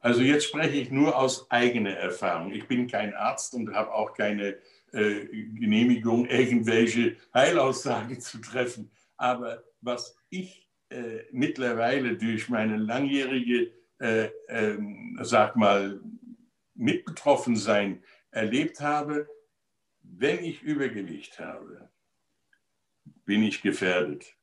Also 0.00 0.20
jetzt 0.20 0.46
spreche 0.46 0.76
ich 0.76 0.90
nur 0.90 1.18
aus 1.18 1.50
eigener 1.50 1.96
Erfahrung. 1.96 2.52
Ich 2.52 2.68
bin 2.68 2.86
kein 2.86 3.14
Arzt 3.14 3.54
und 3.54 3.74
habe 3.74 3.92
auch 3.92 4.14
keine 4.14 4.58
äh, 4.92 5.26
Genehmigung, 5.26 6.26
irgendwelche 6.26 7.16
Heilaussagen 7.34 8.20
zu 8.20 8.38
treffen. 8.38 8.90
Aber 9.16 9.64
was 9.80 10.16
ich 10.30 10.68
äh, 10.90 11.24
mittlerweile 11.32 12.16
durch 12.16 12.48
meine 12.48 12.76
langjährige, 12.76 13.72
äh, 13.98 14.30
ähm, 14.48 15.18
sag 15.22 15.56
mal, 15.56 16.00
Mitbetroffensein 16.74 18.02
erlebt 18.30 18.80
habe, 18.80 19.28
wenn 20.00 20.44
ich 20.44 20.62
Übergewicht 20.62 21.38
habe, 21.40 21.90
bin 23.24 23.42
ich 23.42 23.60
gefährdet. 23.62 24.36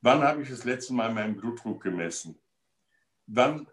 Wann 0.00 0.22
habe 0.22 0.42
ich 0.42 0.50
das 0.50 0.64
letzte 0.64 0.92
Mal 0.92 1.14
meinen 1.14 1.36
Blutdruck 1.36 1.82
gemessen? 1.82 2.38
Wann, 3.26 3.66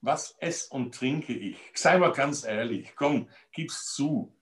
was 0.00 0.36
esse 0.38 0.74
und 0.74 0.94
trinke 0.94 1.32
ich? 1.32 1.58
Sei 1.74 1.96
mal 1.98 2.12
ganz 2.12 2.44
ehrlich, 2.44 2.94
komm, 2.96 3.28
gib's 3.52 3.94
zu 3.94 4.34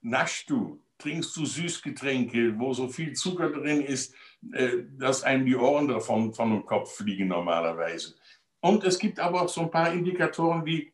naschst 0.00 0.50
du, 0.50 0.82
trinkst 0.98 1.36
du 1.36 1.46
Süßgetränke, 1.46 2.58
wo 2.58 2.72
so 2.72 2.88
viel 2.88 3.12
Zucker 3.14 3.50
drin 3.50 3.82
ist, 3.82 4.14
äh, 4.52 4.84
dass 4.98 5.22
einem 5.22 5.46
die 5.46 5.56
Ohren 5.56 5.88
davon 5.88 6.32
von 6.34 6.50
dem 6.50 6.66
Kopf 6.66 6.96
fliegen 6.96 7.28
normalerweise. 7.28 8.16
Und 8.60 8.84
es 8.84 8.98
gibt 8.98 9.20
aber 9.20 9.42
auch 9.42 9.48
so 9.48 9.62
ein 9.62 9.70
paar 9.70 9.92
Indikatoren 9.92 10.64
wie, 10.66 10.92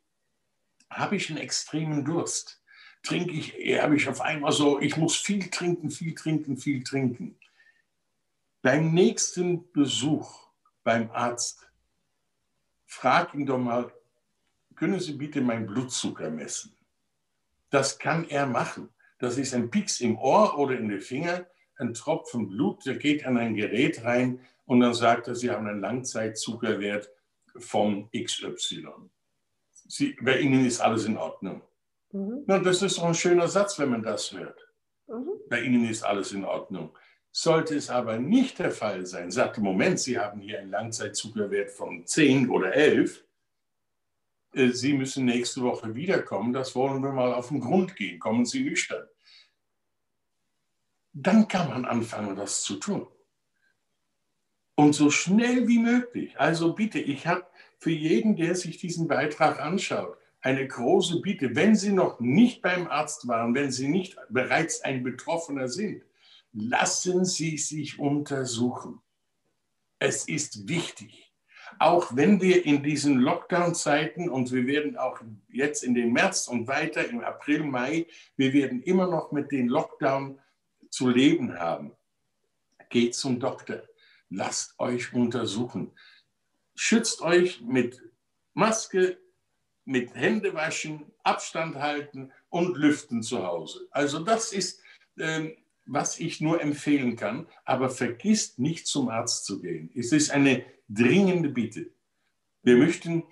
habe 0.91 1.17
ich 1.17 1.31
einen 1.31 1.39
extremen 1.39 2.05
Durst? 2.05 2.63
Trinke 3.03 3.33
ich, 3.33 3.53
habe 3.83 3.97
ich 3.97 4.09
auf 4.09 4.21
einmal 4.21 4.53
so, 4.53 4.81
ich 4.81 4.97
muss 4.97 5.17
viel 5.17 5.51
trinken, 5.51 5.91
viel 5.91 6.15
trinken, 6.15 6.57
viel 6.57 6.83
trinken. 6.83 7.39
Beim 8.63 8.95
nächsten 8.95 9.71
Besuch 9.73 10.49
beim 10.85 11.11
Arzt, 11.11 11.69
frag 12.87 13.35
ihn 13.35 13.45
doch 13.45 13.59
mal, 13.59 13.93
können 14.75 15.01
Sie 15.01 15.13
bitte 15.13 15.41
meinen 15.41 15.67
Blutzucker 15.67 16.31
messen? 16.31 16.74
Das 17.75 17.99
kann 17.99 18.29
er 18.29 18.47
machen. 18.47 18.91
Das 19.19 19.37
ist 19.37 19.53
ein 19.53 19.69
Pieks 19.69 20.01
im 20.01 20.17
Ohr 20.17 20.57
oder 20.61 20.79
in 20.79 20.89
den 20.89 21.01
Finger, 21.01 21.45
ein 21.77 21.93
Tropfen 21.93 22.47
Blut, 22.47 22.87
der 22.87 22.95
geht 22.95 23.27
an 23.27 23.37
ein 23.37 23.57
Gerät 23.57 24.05
rein 24.05 24.39
und 24.65 24.79
dann 24.79 24.95
sagt 24.95 25.27
er, 25.27 25.35
Sie 25.35 25.51
haben 25.51 25.67
einen 25.67 25.81
Langzeitzuckerwert 25.81 27.11
von 27.57 28.09
XY. 28.13 28.87
Sie, 29.89 30.17
bei 30.23 30.39
Ihnen 30.39 30.65
ist 30.65 30.81
alles 30.81 31.07
in 31.07 31.17
Ordnung. 31.17 31.63
Mhm. 32.13 32.45
Na, 32.47 32.61
das 32.61 32.81
ist 32.81 32.97
doch 32.97 33.07
ein 33.07 33.15
schöner 33.15 33.49
Satz, 33.49 33.77
wenn 33.81 33.91
man 33.91 34.05
das 34.05 34.31
hört. 34.31 34.69
Mhm. 35.09 35.33
Bei 35.51 35.61
Ihnen 35.61 35.85
ist 35.91 36.05
alles 36.05 36.31
in 36.31 36.45
Ordnung. 36.45 36.97
Sollte 37.33 37.75
es 37.75 37.91
aber 37.91 38.19
nicht 38.19 38.61
der 38.61 38.71
Fall 38.71 39.05
sein, 39.05 39.33
sagt 39.33 39.59
im 39.59 39.65
Moment, 39.65 39.99
Sie 39.99 40.17
haben 40.17 40.41
hier 40.41 40.61
einen 40.61 40.71
Langzeitzuckerwert 40.71 41.73
von 41.73 42.07
10 42.07 42.51
oder 42.51 42.73
11, 42.73 43.19
äh, 43.19 43.24
Sie 44.55 44.93
müssen 44.93 45.25
nächste 45.25 45.63
Woche 45.63 45.95
wiederkommen, 45.95 46.53
das 46.53 46.75
wollen 46.75 47.03
wir 47.03 47.13
mal 47.13 47.35
auf 47.35 47.49
den 47.49 47.61
Grund 47.61 47.97
gehen, 47.97 48.19
kommen 48.21 48.47
Sie 48.47 48.63
nüchtern. 48.63 49.07
Dann 51.13 51.49
kann 51.49 51.69
man 51.69 51.85
anfangen, 51.85 52.37
das 52.37 52.63
zu 52.63 52.77
tun. 52.77 53.07
Und 54.77 54.95
so 54.95 55.11
schnell 55.11 55.69
wie 55.69 55.79
möglich. 55.79 56.39
Also 56.39 56.73
bitte, 56.73 56.99
ich 56.99 57.27
habe 57.27 57.47
für 57.79 57.91
jeden, 57.91 58.37
der 58.37 58.55
sich 58.55 58.79
diesen 58.79 59.09
Beitrag 59.09 59.61
anschaut, 59.61 60.17
eine 60.41 60.67
große 60.67 61.21
Bitte. 61.21 61.55
Wenn 61.57 61.75
Sie 61.75 61.93
noch 61.93 62.21
nicht 62.21 62.61
beim 62.63 62.87
Arzt 62.87 63.27
waren, 63.27 63.55
wenn 63.55 63.73
Sie 63.73 63.89
nicht 63.89 64.17
bereits 64.29 64.83
ein 64.83 65.03
Betroffener 65.03 65.69
sind, 65.69 66.05
lassen 66.53 67.25
Sie 67.25 67.57
sich 67.59 67.99
untersuchen. 67.99 69.01
Es 69.99 70.29
ist 70.29 70.69
wichtig. 70.69 71.24
Auch 71.79 72.15
wenn 72.15 72.41
wir 72.41 72.65
in 72.65 72.83
diesen 72.83 73.19
Lockdown-Zeiten 73.21 74.29
und 74.29 74.53
wir 74.53 74.67
werden 74.67 74.97
auch 74.97 75.21
jetzt 75.49 75.83
in 75.85 75.95
den 75.95 76.13
März 76.13 76.49
und 76.49 76.67
weiter 76.67 77.09
im 77.09 77.21
April, 77.21 77.65
Mai, 77.65 78.07
wir 78.37 78.53
werden 78.53 78.83
immer 78.83 79.07
noch 79.07 79.33
mit 79.33 79.51
den 79.51 79.69
Lockdown 79.69 80.39
zu 80.91 81.09
leben 81.09 81.59
haben. 81.59 81.93
Geht 82.89 83.15
zum 83.15 83.41
Doktor. 83.41 83.83
Lasst 84.31 84.79
euch 84.79 85.13
untersuchen. 85.13 85.93
Schützt 86.75 87.23
euch 87.23 87.61
mit 87.61 88.03
Maske, 88.53 89.19
mit 89.85 90.15
Händewaschen, 90.15 91.13
Abstand 91.23 91.77
halten 91.77 92.33
und 92.49 92.77
lüften 92.77 93.23
zu 93.23 93.45
Hause. 93.45 93.87
Also 93.91 94.21
das 94.21 94.53
ist, 94.53 94.81
äh, 95.17 95.51
was 95.87 96.19
ich 96.19 96.41
nur 96.41 96.61
empfehlen 96.61 97.17
kann. 97.17 97.47
Aber 97.65 97.91
vergisst 97.91 98.59
nicht 98.59 98.87
zum 98.87 99.09
Arzt 99.09 99.45
zu 99.45 99.61
gehen. 99.61 99.91
Es 99.95 100.13
ist 100.13 100.31
eine 100.31 100.65
dringende 100.89 101.49
Bitte. 101.49 101.91
Wir 102.63 102.77
möchten 102.77 103.25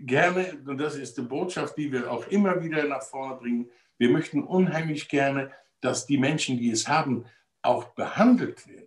gerne, 0.00 0.58
und 0.66 0.78
das 0.78 0.96
ist 0.96 1.16
die 1.16 1.22
Botschaft, 1.22 1.76
die 1.76 1.92
wir 1.92 2.10
auch 2.10 2.26
immer 2.28 2.62
wieder 2.62 2.84
nach 2.84 3.02
vorne 3.02 3.36
bringen, 3.36 3.70
wir 3.98 4.10
möchten 4.10 4.42
unheimlich 4.42 5.08
gerne, 5.08 5.50
dass 5.80 6.06
die 6.06 6.18
Menschen, 6.18 6.58
die 6.58 6.70
es 6.70 6.88
haben, 6.88 7.24
auch 7.62 7.84
behandelt 7.94 8.66
werden. 8.68 8.86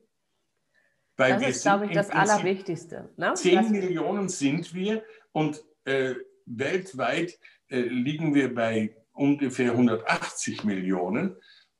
Weil 1.17 1.33
das 1.33 1.49
ist, 1.49 1.61
glaube 1.63 1.85
ich, 1.85 1.91
das 1.91 2.09
Allerwichtigste. 2.09 3.09
Ne? 3.17 3.33
10 3.33 3.71
Millionen 3.71 4.29
sind 4.29 4.73
wir 4.73 5.03
und 5.33 5.63
äh, 5.85 6.15
weltweit 6.45 7.37
äh, 7.69 7.81
liegen 7.81 8.33
wir 8.33 8.53
bei 8.53 8.95
ungefähr 9.13 9.71
180 9.71 10.63
Millionen. 10.63 11.35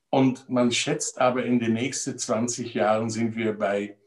Und 0.10 0.50
man 0.50 0.72
schätzt 0.72 1.20
aber, 1.20 1.46
in 1.46 1.60
den 1.60 1.74
nächsten 1.74 2.18
20 2.18 2.74
Jahren 2.74 3.10
sind 3.10 3.36
wir 3.36 3.58
bei 3.58 3.98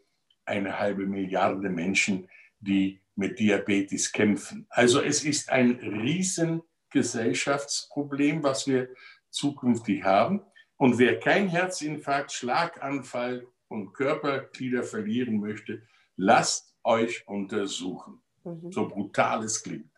eine 0.46 0.78
halbe 0.78 1.06
Milliarde 1.06 1.68
Menschen, 1.68 2.28
die 2.60 3.00
mit 3.16 3.38
Diabetes 3.38 4.12
kämpfen. 4.12 4.66
Also 4.70 5.00
es 5.00 5.24
ist 5.24 5.50
ein 5.50 5.72
riesen 5.72 6.62
Gesellschaftsproblem, 6.90 8.42
was 8.42 8.66
wir 8.66 8.88
zukünftig 9.30 10.04
haben. 10.04 10.42
Und 10.76 10.98
wer 10.98 11.18
kein 11.18 11.48
Herzinfarkt, 11.48 12.32
Schlaganfall 12.32 13.46
und 13.68 13.92
Körperglieder 13.92 14.82
verlieren 14.82 15.40
möchte, 15.40 15.82
lasst 16.16 16.74
euch 16.82 17.26
untersuchen. 17.26 18.20
Mhm. 18.44 18.72
So 18.72 18.88
brutal 18.88 19.44
es 19.44 19.62
klingt. 19.62 19.90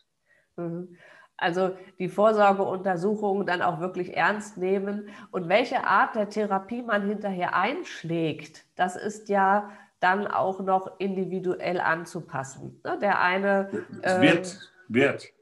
Mhm. 0.57 0.97
Also 1.39 1.77
die 1.99 2.09
Vorsorgeuntersuchungen 2.09 3.47
dann 3.47 3.61
auch 3.61 3.81
wirklich 3.81 4.17
ernst 4.17 4.57
nehmen. 4.57 5.11
Und 5.31 5.49
welche 5.49 5.85
Art 5.85 6.15
der 6.15 6.31
Therapie 6.31 6.83
man 6.83 7.07
hinterher 7.07 7.55
einschlägt, 7.55 8.65
das 8.75 8.97
ist 8.97 9.29
ja 9.29 9.71
dann 10.01 10.27
auch 10.27 10.61
noch 10.61 10.99
individuell 10.99 11.81
anzupassen. 11.81 12.81
Ne, 12.85 12.99
der 13.01 13.21
eine. 13.21 13.71
Es 14.03 14.21
wird, 14.21 14.47
ähm, 14.47 14.95
wird. 14.95 15.33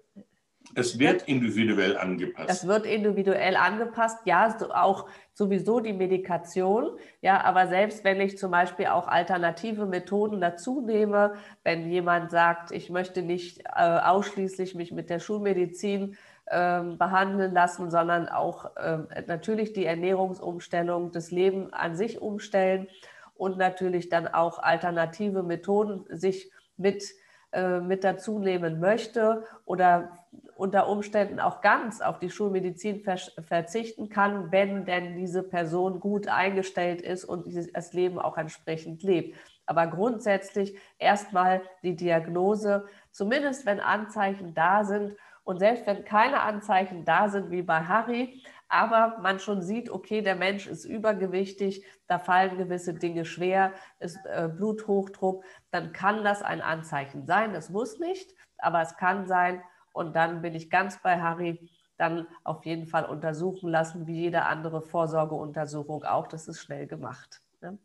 Es 0.75 0.99
wird 0.99 1.23
individuell 1.29 1.97
angepasst. 1.97 2.51
Es 2.51 2.67
wird 2.67 2.87
individuell 2.87 3.55
angepasst, 3.57 4.19
ja, 4.25 4.57
auch 4.75 5.07
sowieso 5.33 5.81
die 5.81 5.93
Medikation, 5.93 6.99
ja, 7.21 7.45
aber 7.45 7.69
selbst 7.69 8.03
wenn 8.03 8.21
ich 8.21 8.39
zum 8.39 8.51
Beispiel 8.51 8.87
auch 8.87 9.07
alternative 9.07 9.87
Methoden 9.87 10.41
dazu 10.41 10.81
nehme, 10.81 11.35
wenn 11.63 11.91
jemand 11.91 12.31
sagt, 12.31 12.73
ich 12.73 12.91
möchte 12.91 13.23
nicht 13.23 13.61
äh, 13.61 13.83
ausschließlich 13.83 14.75
mich 14.75 14.91
mit 14.91 15.11
der 15.11 15.21
Schulmedizin 15.21 16.17
äh, 16.47 16.83
behandeln 16.83 17.53
lassen, 17.53 17.91
sondern 17.91 18.29
auch 18.29 18.77
äh, 18.77 18.99
natürlich 19.27 19.75
die 19.75 19.87
Ernährungsumstellung, 19.87 21.13
das 21.13 21.31
Leben 21.31 21.73
an 21.73 21.95
sich 21.95 22.21
umstellen 22.21 22.89
und 23.35 23.59
natürlich 23.59 24.09
dann 24.09 24.29
auch 24.29 24.59
alternative 24.59 25.43
Methoden 25.43 26.05
sich 26.09 26.51
mit, 26.77 27.05
äh, 27.53 27.81
mit 27.81 28.05
dazu 28.05 28.39
nehmen 28.39 28.81
möchte 28.81 29.45
oder 29.65 30.19
unter 30.57 30.89
Umständen 30.89 31.41
auch 31.41 31.61
ganz 31.61 32.01
auf 32.01 32.19
die 32.19 32.31
Schulmedizin 32.31 33.03
verzichten 33.47 34.09
kann, 34.09 34.53
wenn 34.53 34.85
denn 34.85 35.17
diese 35.17 35.43
Person 35.43 36.01
gut 36.01 36.29
eingestellt 36.29 37.03
ist 37.03 37.25
und 37.25 37.47
das 37.75 37.93
Leben 37.93 38.19
auch 38.19 38.39
entsprechend 38.39 39.03
lebt. 39.03 39.37
Aber 39.67 39.87
grundsätzlich 39.87 40.79
erstmal 40.99 41.63
die 41.83 41.97
Diagnose, 41.97 42.87
zumindest 43.11 43.67
wenn 43.67 43.81
Anzeichen 43.81 44.55
da 44.55 44.85
sind 44.85 45.17
und 45.43 45.59
selbst 45.59 45.87
wenn 45.87 46.05
keine 46.05 46.41
Anzeichen 46.41 47.05
da 47.05 47.29
sind, 47.29 47.51
wie 47.51 47.63
bei 47.63 47.81
Harry, 47.81 48.43
aber 48.69 49.19
man 49.21 49.39
schon 49.39 49.63
sieht, 49.63 49.91
okay, 49.91 50.23
der 50.23 50.37
Mensch 50.37 50.67
ist 50.67 50.85
übergewichtig, 50.85 51.85
da 52.07 52.19
fallen 52.19 52.57
gewisse 52.57 52.95
Dinge 52.95 53.25
schwer, 53.25 53.73
ist 54.01 54.19
äh, 54.27 54.49
Bluthochdruck, 54.49 55.45
dann 55.71 55.93
kann 55.93 56.25
das 56.25 56.43
ein 56.43 56.61
Anzeichen 56.61 57.27
sein. 57.27 57.55
Es 57.55 57.71
muss 57.71 57.99
nicht, 57.99 58.35
aber 58.59 58.81
es 58.81 58.97
kann 58.97 59.27
sein. 59.27 59.63
Und 59.93 60.17
dann 60.17 60.43
bin 60.43 60.55
ich 60.55 60.71
ganz 60.71 61.01
bei 61.03 61.21
Harry, 61.21 61.71
dann 61.97 62.27
auf 62.43 62.65
jeden 62.65 62.87
Fall 62.87 63.05
untersuchen 63.05 63.71
lassen, 63.71 64.07
wie 64.07 64.23
jede 64.23 64.45
andere 64.45 64.83
Vorsorgeuntersuchung 64.83 66.05
auch. 66.05 66.27
Das 66.27 66.49
ist 66.49 66.61
schnell 66.61 66.87
gemacht. 66.87 67.43
Ne? 67.61 67.79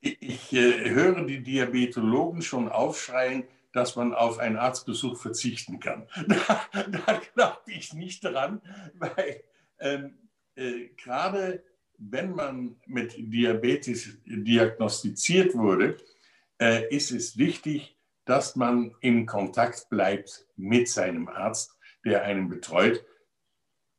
Ich, 0.00 0.22
ich 0.22 0.52
äh, 0.52 0.90
höre 0.90 1.24
die 1.24 1.42
Diabetologen 1.42 2.42
schon 2.42 2.68
aufschreien, 2.68 3.44
dass 3.72 3.96
man 3.96 4.14
auf 4.14 4.38
einen 4.38 4.56
Arztbesuch 4.56 5.16
verzichten 5.16 5.80
kann. 5.80 6.06
Da, 6.26 6.84
da 6.86 7.20
glaube 7.34 7.60
ich 7.66 7.92
nicht 7.92 8.24
dran, 8.24 8.60
weil 8.94 9.42
ähm, 9.80 10.18
äh, 10.54 10.88
gerade 10.96 11.64
wenn 11.98 12.32
man 12.34 12.76
mit 12.86 13.14
Diabetes 13.16 14.18
diagnostiziert 14.24 15.54
wurde, 15.54 15.96
äh, 16.60 16.94
ist 16.94 17.10
es 17.10 17.36
wichtig, 17.36 17.96
dass 18.24 18.56
man 18.56 18.94
in 19.00 19.26
Kontakt 19.26 19.88
bleibt 19.88 20.46
mit 20.56 20.88
seinem 20.88 21.28
Arzt, 21.28 21.76
der 22.04 22.22
einen 22.22 22.48
betreut 22.48 23.04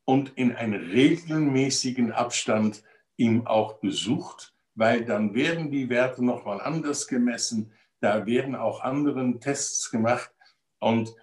und 0.05 0.37
in 0.37 0.55
einem 0.55 0.91
regelmäßigen 0.91 2.11
Abstand 2.11 2.83
ihn 3.17 3.45
auch 3.45 3.79
besucht, 3.79 4.53
weil 4.75 5.03
dann 5.03 5.33
werden 5.33 5.71
die 5.71 5.89
Werte 5.89 6.23
nochmal 6.23 6.61
anders 6.61 7.07
gemessen, 7.07 7.73
da 7.99 8.25
werden 8.25 8.55
auch 8.55 8.81
andere 8.81 9.39
Tests 9.39 9.91
gemacht 9.91 10.31
und 10.79 11.13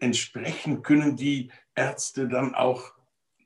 entsprechend 0.00 0.82
können 0.82 1.16
die 1.16 1.52
Ärzte 1.74 2.26
dann 2.26 2.54
auch 2.54 2.95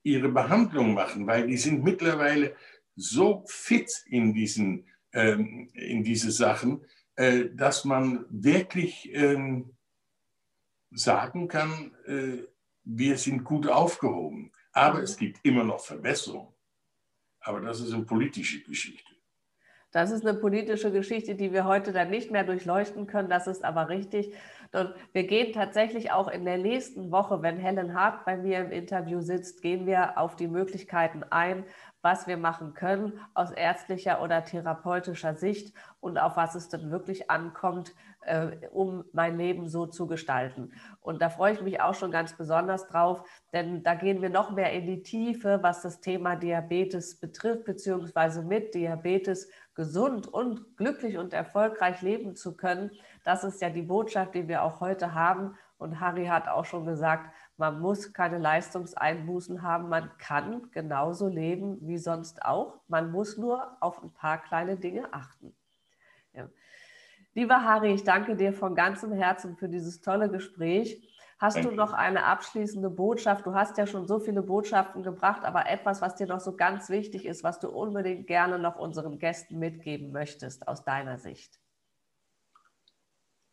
ihre 0.02 0.28
Behandlung 0.28 0.94
machen, 0.94 1.26
weil 1.26 1.46
die 1.46 1.56
sind 1.56 1.84
mittlerweile 1.84 2.56
so 2.96 3.44
fit 3.46 3.90
in, 4.06 4.32
diesen, 4.32 4.86
ähm, 5.12 5.70
in 5.74 6.02
diese 6.04 6.30
Sachen, 6.30 6.84
äh, 7.16 7.46
dass 7.52 7.84
man 7.84 8.24
wirklich 8.28 9.10
ähm, 9.12 9.76
sagen 10.90 11.48
kann, 11.48 11.94
äh, 12.06 12.44
wir 12.84 13.18
sind 13.18 13.44
gut 13.44 13.66
aufgehoben. 13.68 14.52
Aber 14.72 15.02
es 15.02 15.16
gibt 15.16 15.38
immer 15.42 15.64
noch 15.64 15.80
Verbesserungen. 15.80 16.54
Aber 17.40 17.60
das 17.60 17.80
ist 17.80 17.92
eine 17.92 18.04
politische 18.04 18.62
Geschichte. 18.62 19.10
Das 19.92 20.12
ist 20.12 20.24
eine 20.24 20.38
politische 20.38 20.92
Geschichte, 20.92 21.34
die 21.34 21.52
wir 21.52 21.64
heute 21.64 21.92
dann 21.92 22.10
nicht 22.10 22.30
mehr 22.30 22.44
durchleuchten 22.44 23.06
können. 23.08 23.28
Das 23.28 23.48
ist 23.48 23.64
aber 23.64 23.88
richtig. 23.88 24.32
Und 24.72 24.94
wir 25.12 25.26
gehen 25.26 25.52
tatsächlich 25.52 26.12
auch 26.12 26.28
in 26.28 26.44
der 26.44 26.58
nächsten 26.58 27.10
Woche, 27.10 27.42
wenn 27.42 27.56
Helen 27.56 27.94
Hart 27.94 28.24
bei 28.24 28.36
mir 28.36 28.60
im 28.60 28.70
Interview 28.70 29.20
sitzt, 29.20 29.62
gehen 29.62 29.84
wir 29.84 30.16
auf 30.16 30.36
die 30.36 30.46
Möglichkeiten 30.46 31.24
ein, 31.28 31.64
was 32.02 32.26
wir 32.26 32.36
machen 32.36 32.72
können 32.74 33.20
aus 33.34 33.50
ärztlicher 33.50 34.22
oder 34.22 34.44
therapeutischer 34.44 35.34
Sicht 35.34 35.74
und 36.00 36.18
auf 36.18 36.36
was 36.36 36.54
es 36.54 36.68
dann 36.68 36.90
wirklich 36.90 37.30
ankommt, 37.30 37.94
äh, 38.22 38.68
um 38.70 39.04
mein 39.12 39.36
Leben 39.36 39.68
so 39.68 39.86
zu 39.86 40.06
gestalten. 40.06 40.72
Und 41.00 41.20
da 41.20 41.28
freue 41.30 41.54
ich 41.54 41.62
mich 41.62 41.80
auch 41.80 41.94
schon 41.94 42.10
ganz 42.10 42.36
besonders 42.36 42.86
drauf, 42.86 43.28
denn 43.52 43.82
da 43.82 43.94
gehen 43.94 44.22
wir 44.22 44.30
noch 44.30 44.50
mehr 44.50 44.72
in 44.72 44.86
die 44.86 45.02
Tiefe, 45.02 45.58
was 45.62 45.82
das 45.82 46.00
Thema 46.00 46.36
Diabetes 46.36 47.18
betrifft, 47.18 47.64
beziehungsweise 47.64 48.42
mit 48.42 48.74
Diabetes 48.74 49.50
gesund 49.74 50.26
und 50.28 50.76
glücklich 50.76 51.16
und 51.18 51.32
erfolgreich 51.32 52.02
leben 52.02 52.36
zu 52.36 52.56
können. 52.56 52.90
Das 53.24 53.44
ist 53.44 53.60
ja 53.60 53.70
die 53.70 53.82
Botschaft, 53.82 54.34
die 54.34 54.48
wir 54.48 54.62
auch 54.62 54.80
heute 54.80 55.14
haben. 55.14 55.56
Und 55.78 56.00
Harry 56.00 56.26
hat 56.26 56.48
auch 56.48 56.64
schon 56.64 56.84
gesagt, 56.84 57.32
man 57.56 57.80
muss 57.80 58.12
keine 58.12 58.38
Leistungseinbußen 58.38 59.62
haben. 59.62 59.88
Man 59.88 60.10
kann 60.18 60.70
genauso 60.72 61.28
leben 61.28 61.78
wie 61.80 61.98
sonst 61.98 62.44
auch. 62.44 62.80
Man 62.88 63.10
muss 63.10 63.36
nur 63.36 63.76
auf 63.80 64.02
ein 64.02 64.12
paar 64.12 64.38
kleine 64.38 64.76
Dinge 64.76 65.12
achten. 65.12 65.54
Ja. 66.32 66.48
Lieber 67.34 67.64
Harry, 67.64 67.92
ich 67.92 68.04
danke 68.04 68.36
dir 68.36 68.52
von 68.52 68.74
ganzem 68.74 69.12
Herzen 69.12 69.56
für 69.56 69.68
dieses 69.68 70.00
tolle 70.00 70.28
Gespräch. 70.28 71.06
Hast 71.40 71.56
Danke. 71.56 71.70
du 71.70 71.76
noch 71.76 71.94
eine 71.94 72.24
abschließende 72.24 72.90
Botschaft? 72.90 73.46
Du 73.46 73.54
hast 73.54 73.78
ja 73.78 73.86
schon 73.86 74.06
so 74.06 74.18
viele 74.18 74.42
Botschaften 74.42 75.02
gebracht, 75.02 75.44
aber 75.44 75.66
etwas, 75.70 76.02
was 76.02 76.14
dir 76.14 76.26
noch 76.26 76.40
so 76.40 76.54
ganz 76.54 76.90
wichtig 76.90 77.24
ist, 77.24 77.42
was 77.42 77.58
du 77.60 77.70
unbedingt 77.70 78.26
gerne 78.26 78.58
noch 78.58 78.76
unseren 78.76 79.18
Gästen 79.18 79.58
mitgeben 79.58 80.12
möchtest 80.12 80.68
aus 80.68 80.84
deiner 80.84 81.16
Sicht? 81.18 81.58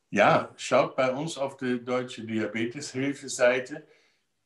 Ja, 0.10 0.54
schaut 0.56 0.96
bei 0.96 1.12
uns 1.12 1.38
auf 1.38 1.58
die 1.58 1.84
Deutsche 1.84 2.24
Diabeteshilfe-Seite. 2.24 3.86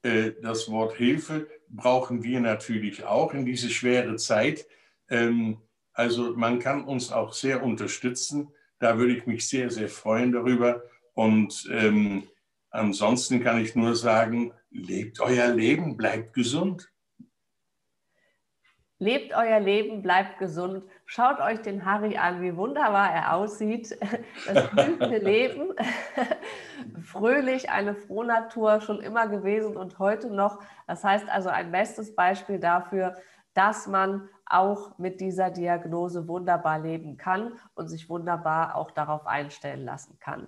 Äh, 0.02 0.32
das 0.42 0.70
Wort 0.70 0.96
Hilfe 0.96 1.48
brauchen 1.70 2.24
wir 2.24 2.40
natürlich 2.40 3.04
auch 3.04 3.34
in 3.34 3.46
diese 3.46 3.70
schwere 3.70 4.16
Zeit. 4.16 4.66
Ähm, 5.10 5.58
also 5.94 6.36
man 6.36 6.60
kann 6.60 6.84
uns 6.86 7.12
auch 7.12 7.34
sehr 7.34 7.64
unterstützen. 7.64 8.50
Da 8.80 8.98
würde 8.98 9.16
ich 9.16 9.28
mich 9.28 9.48
sehr, 9.48 9.70
sehr 9.70 9.90
freuen 9.90 10.32
darüber. 10.32 10.84
Und 11.14 11.70
ähm, 11.72 12.28
Ansonsten 12.72 13.44
kann 13.44 13.62
ich 13.62 13.76
nur 13.76 13.96
sagen, 13.96 14.54
lebt 14.72 15.20
euer 15.20 15.54
Leben, 15.54 15.98
bleibt 15.98 16.34
gesund. 16.34 16.90
Lebt 19.02 19.36
euer 19.36 19.60
Leben, 19.60 20.04
bleibt 20.04 20.38
gesund. 20.38 20.84
Schaut 21.08 21.40
euch 21.40 21.60
den 21.64 21.86
Harry 21.86 22.18
an, 22.18 22.40
wie 22.44 22.56
wunderbar 22.56 23.12
er 23.12 23.34
aussieht. 23.34 23.98
Das 24.46 24.70
blühende 24.70 25.18
Leben. 25.18 25.74
Fröhlich, 27.04 27.72
eine 27.72 27.96
Frohnatur, 27.96 28.80
schon 28.80 29.02
immer 29.02 29.28
gewesen 29.28 29.76
und 29.76 29.98
heute 29.98 30.30
noch. 30.30 30.60
Das 30.86 31.04
heißt 31.04 31.28
also 31.30 31.50
ein 31.50 31.72
bestes 31.72 32.14
Beispiel 32.14 32.60
dafür, 32.60 33.16
dass 33.56 33.88
man 33.88 34.30
auch 34.46 35.00
mit 35.00 35.20
dieser 35.20 35.50
Diagnose 35.50 36.28
wunderbar 36.28 36.78
leben 36.78 37.18
kann 37.18 37.54
und 37.74 37.88
sich 37.88 38.08
wunderbar 38.08 38.76
auch 38.76 38.92
darauf 38.92 39.26
einstellen 39.26 39.84
lassen 39.84 40.20
kann. 40.20 40.48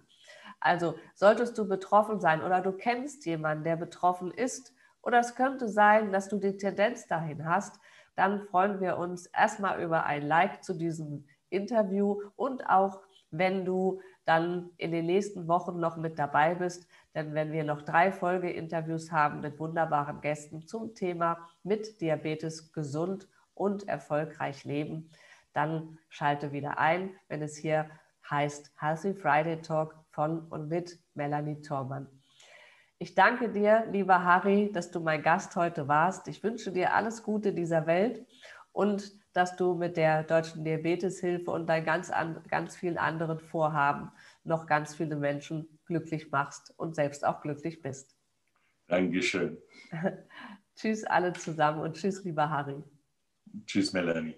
Also 0.60 0.94
solltest 1.16 1.58
du 1.58 1.68
betroffen 1.68 2.20
sein 2.20 2.44
oder 2.44 2.62
du 2.62 2.72
kennst 2.72 3.26
jemanden, 3.26 3.63
der 3.63 3.78
betroffen 3.78 4.30
ist, 4.30 4.76
oder 5.02 5.20
es 5.20 5.34
könnte 5.36 5.68
sein, 5.68 6.12
dass 6.12 6.30
du 6.30 6.38
die 6.38 6.56
Tendenz 6.56 7.08
dahin 7.08 7.46
hast, 7.46 7.80
dann 8.15 8.41
freuen 8.47 8.80
wir 8.80 8.97
uns 8.97 9.28
erstmal 9.28 9.82
über 9.82 10.06
ein 10.06 10.28
Like 10.28 10.63
zu 10.63 10.73
diesem 10.73 11.26
Interview 11.49 12.21
und 12.36 12.67
auch, 12.69 13.02
wenn 13.32 13.65
du 13.65 14.02
dann 14.26 14.69
in 14.78 14.91
den 14.91 15.06
nächsten 15.06 15.47
Wochen 15.47 15.80
noch 15.80 15.97
mit 15.97 16.17
dabei 16.17 16.56
bist, 16.56 16.88
denn 17.13 17.34
wenn 17.34 17.52
wir 17.52 17.63
noch 17.63 17.82
drei 17.82 18.12
Folgeinterviews 18.12 19.12
haben 19.12 19.41
mit 19.41 19.60
wunderbaren 19.60 20.21
Gästen 20.21 20.65
zum 20.67 20.95
Thema 20.95 21.38
mit 21.63 21.99
Diabetes 21.99 22.71
gesund 22.71 23.28
und 23.54 23.88
erfolgreich 23.88 24.63
leben, 24.63 25.10
dann 25.54 25.97
schalte 26.10 26.52
wieder 26.52 26.78
ein, 26.80 27.12
wenn 27.28 27.41
es 27.41 27.58
hier 27.58 27.89
heißt 28.30 28.71
Healthy 28.80 29.13
Friday 29.13 29.62
Talk 29.62 29.95
von 30.10 30.47
und 30.47 30.69
mit 30.69 30.97
Melanie 31.13 31.62
Thormann. 31.62 32.08
Ich 33.04 33.16
danke 33.16 33.50
dir, 33.50 33.86
lieber 33.92 34.24
Harry, 34.24 34.72
dass 34.72 34.89
du 34.89 35.02
mein 35.02 35.22
Gast 35.22 35.58
heute 35.58 35.89
warst. 35.89 36.30
Ich 36.30 36.42
wünsche 36.42 36.72
dir 36.72 36.94
alles 36.94 37.22
Gute 37.22 37.52
dieser 37.52 37.86
Welt 37.86 38.26
und 38.72 39.12
dass 39.34 39.58
du 39.58 39.74
mit 39.74 39.98
der 39.98 40.24
Deutschen 40.24 40.63
Diabeteshilfe 40.63 41.52
und 41.52 41.68
deinen 41.68 41.86
ganz, 41.86 42.13
ganz 42.48 42.78
vielen 42.78 42.98
anderen 42.98 43.42
Vorhaben 43.42 44.10
noch 44.46 44.68
ganz 44.68 44.96
viele 44.96 45.18
Menschen 45.18 45.68
glücklich 45.86 46.32
machst 46.32 46.74
und 46.78 46.96
selbst 46.96 47.26
auch 47.26 47.42
glücklich 47.42 47.82
bist. 47.82 48.16
Dankeschön. 48.88 49.58
tschüss 50.78 51.04
alle 51.04 51.34
zusammen 51.34 51.82
und 51.82 51.98
tschüss, 51.98 52.24
lieber 52.24 52.50
Harry. 52.50 52.82
Tschüss, 53.66 53.92
Melanie. 53.92 54.38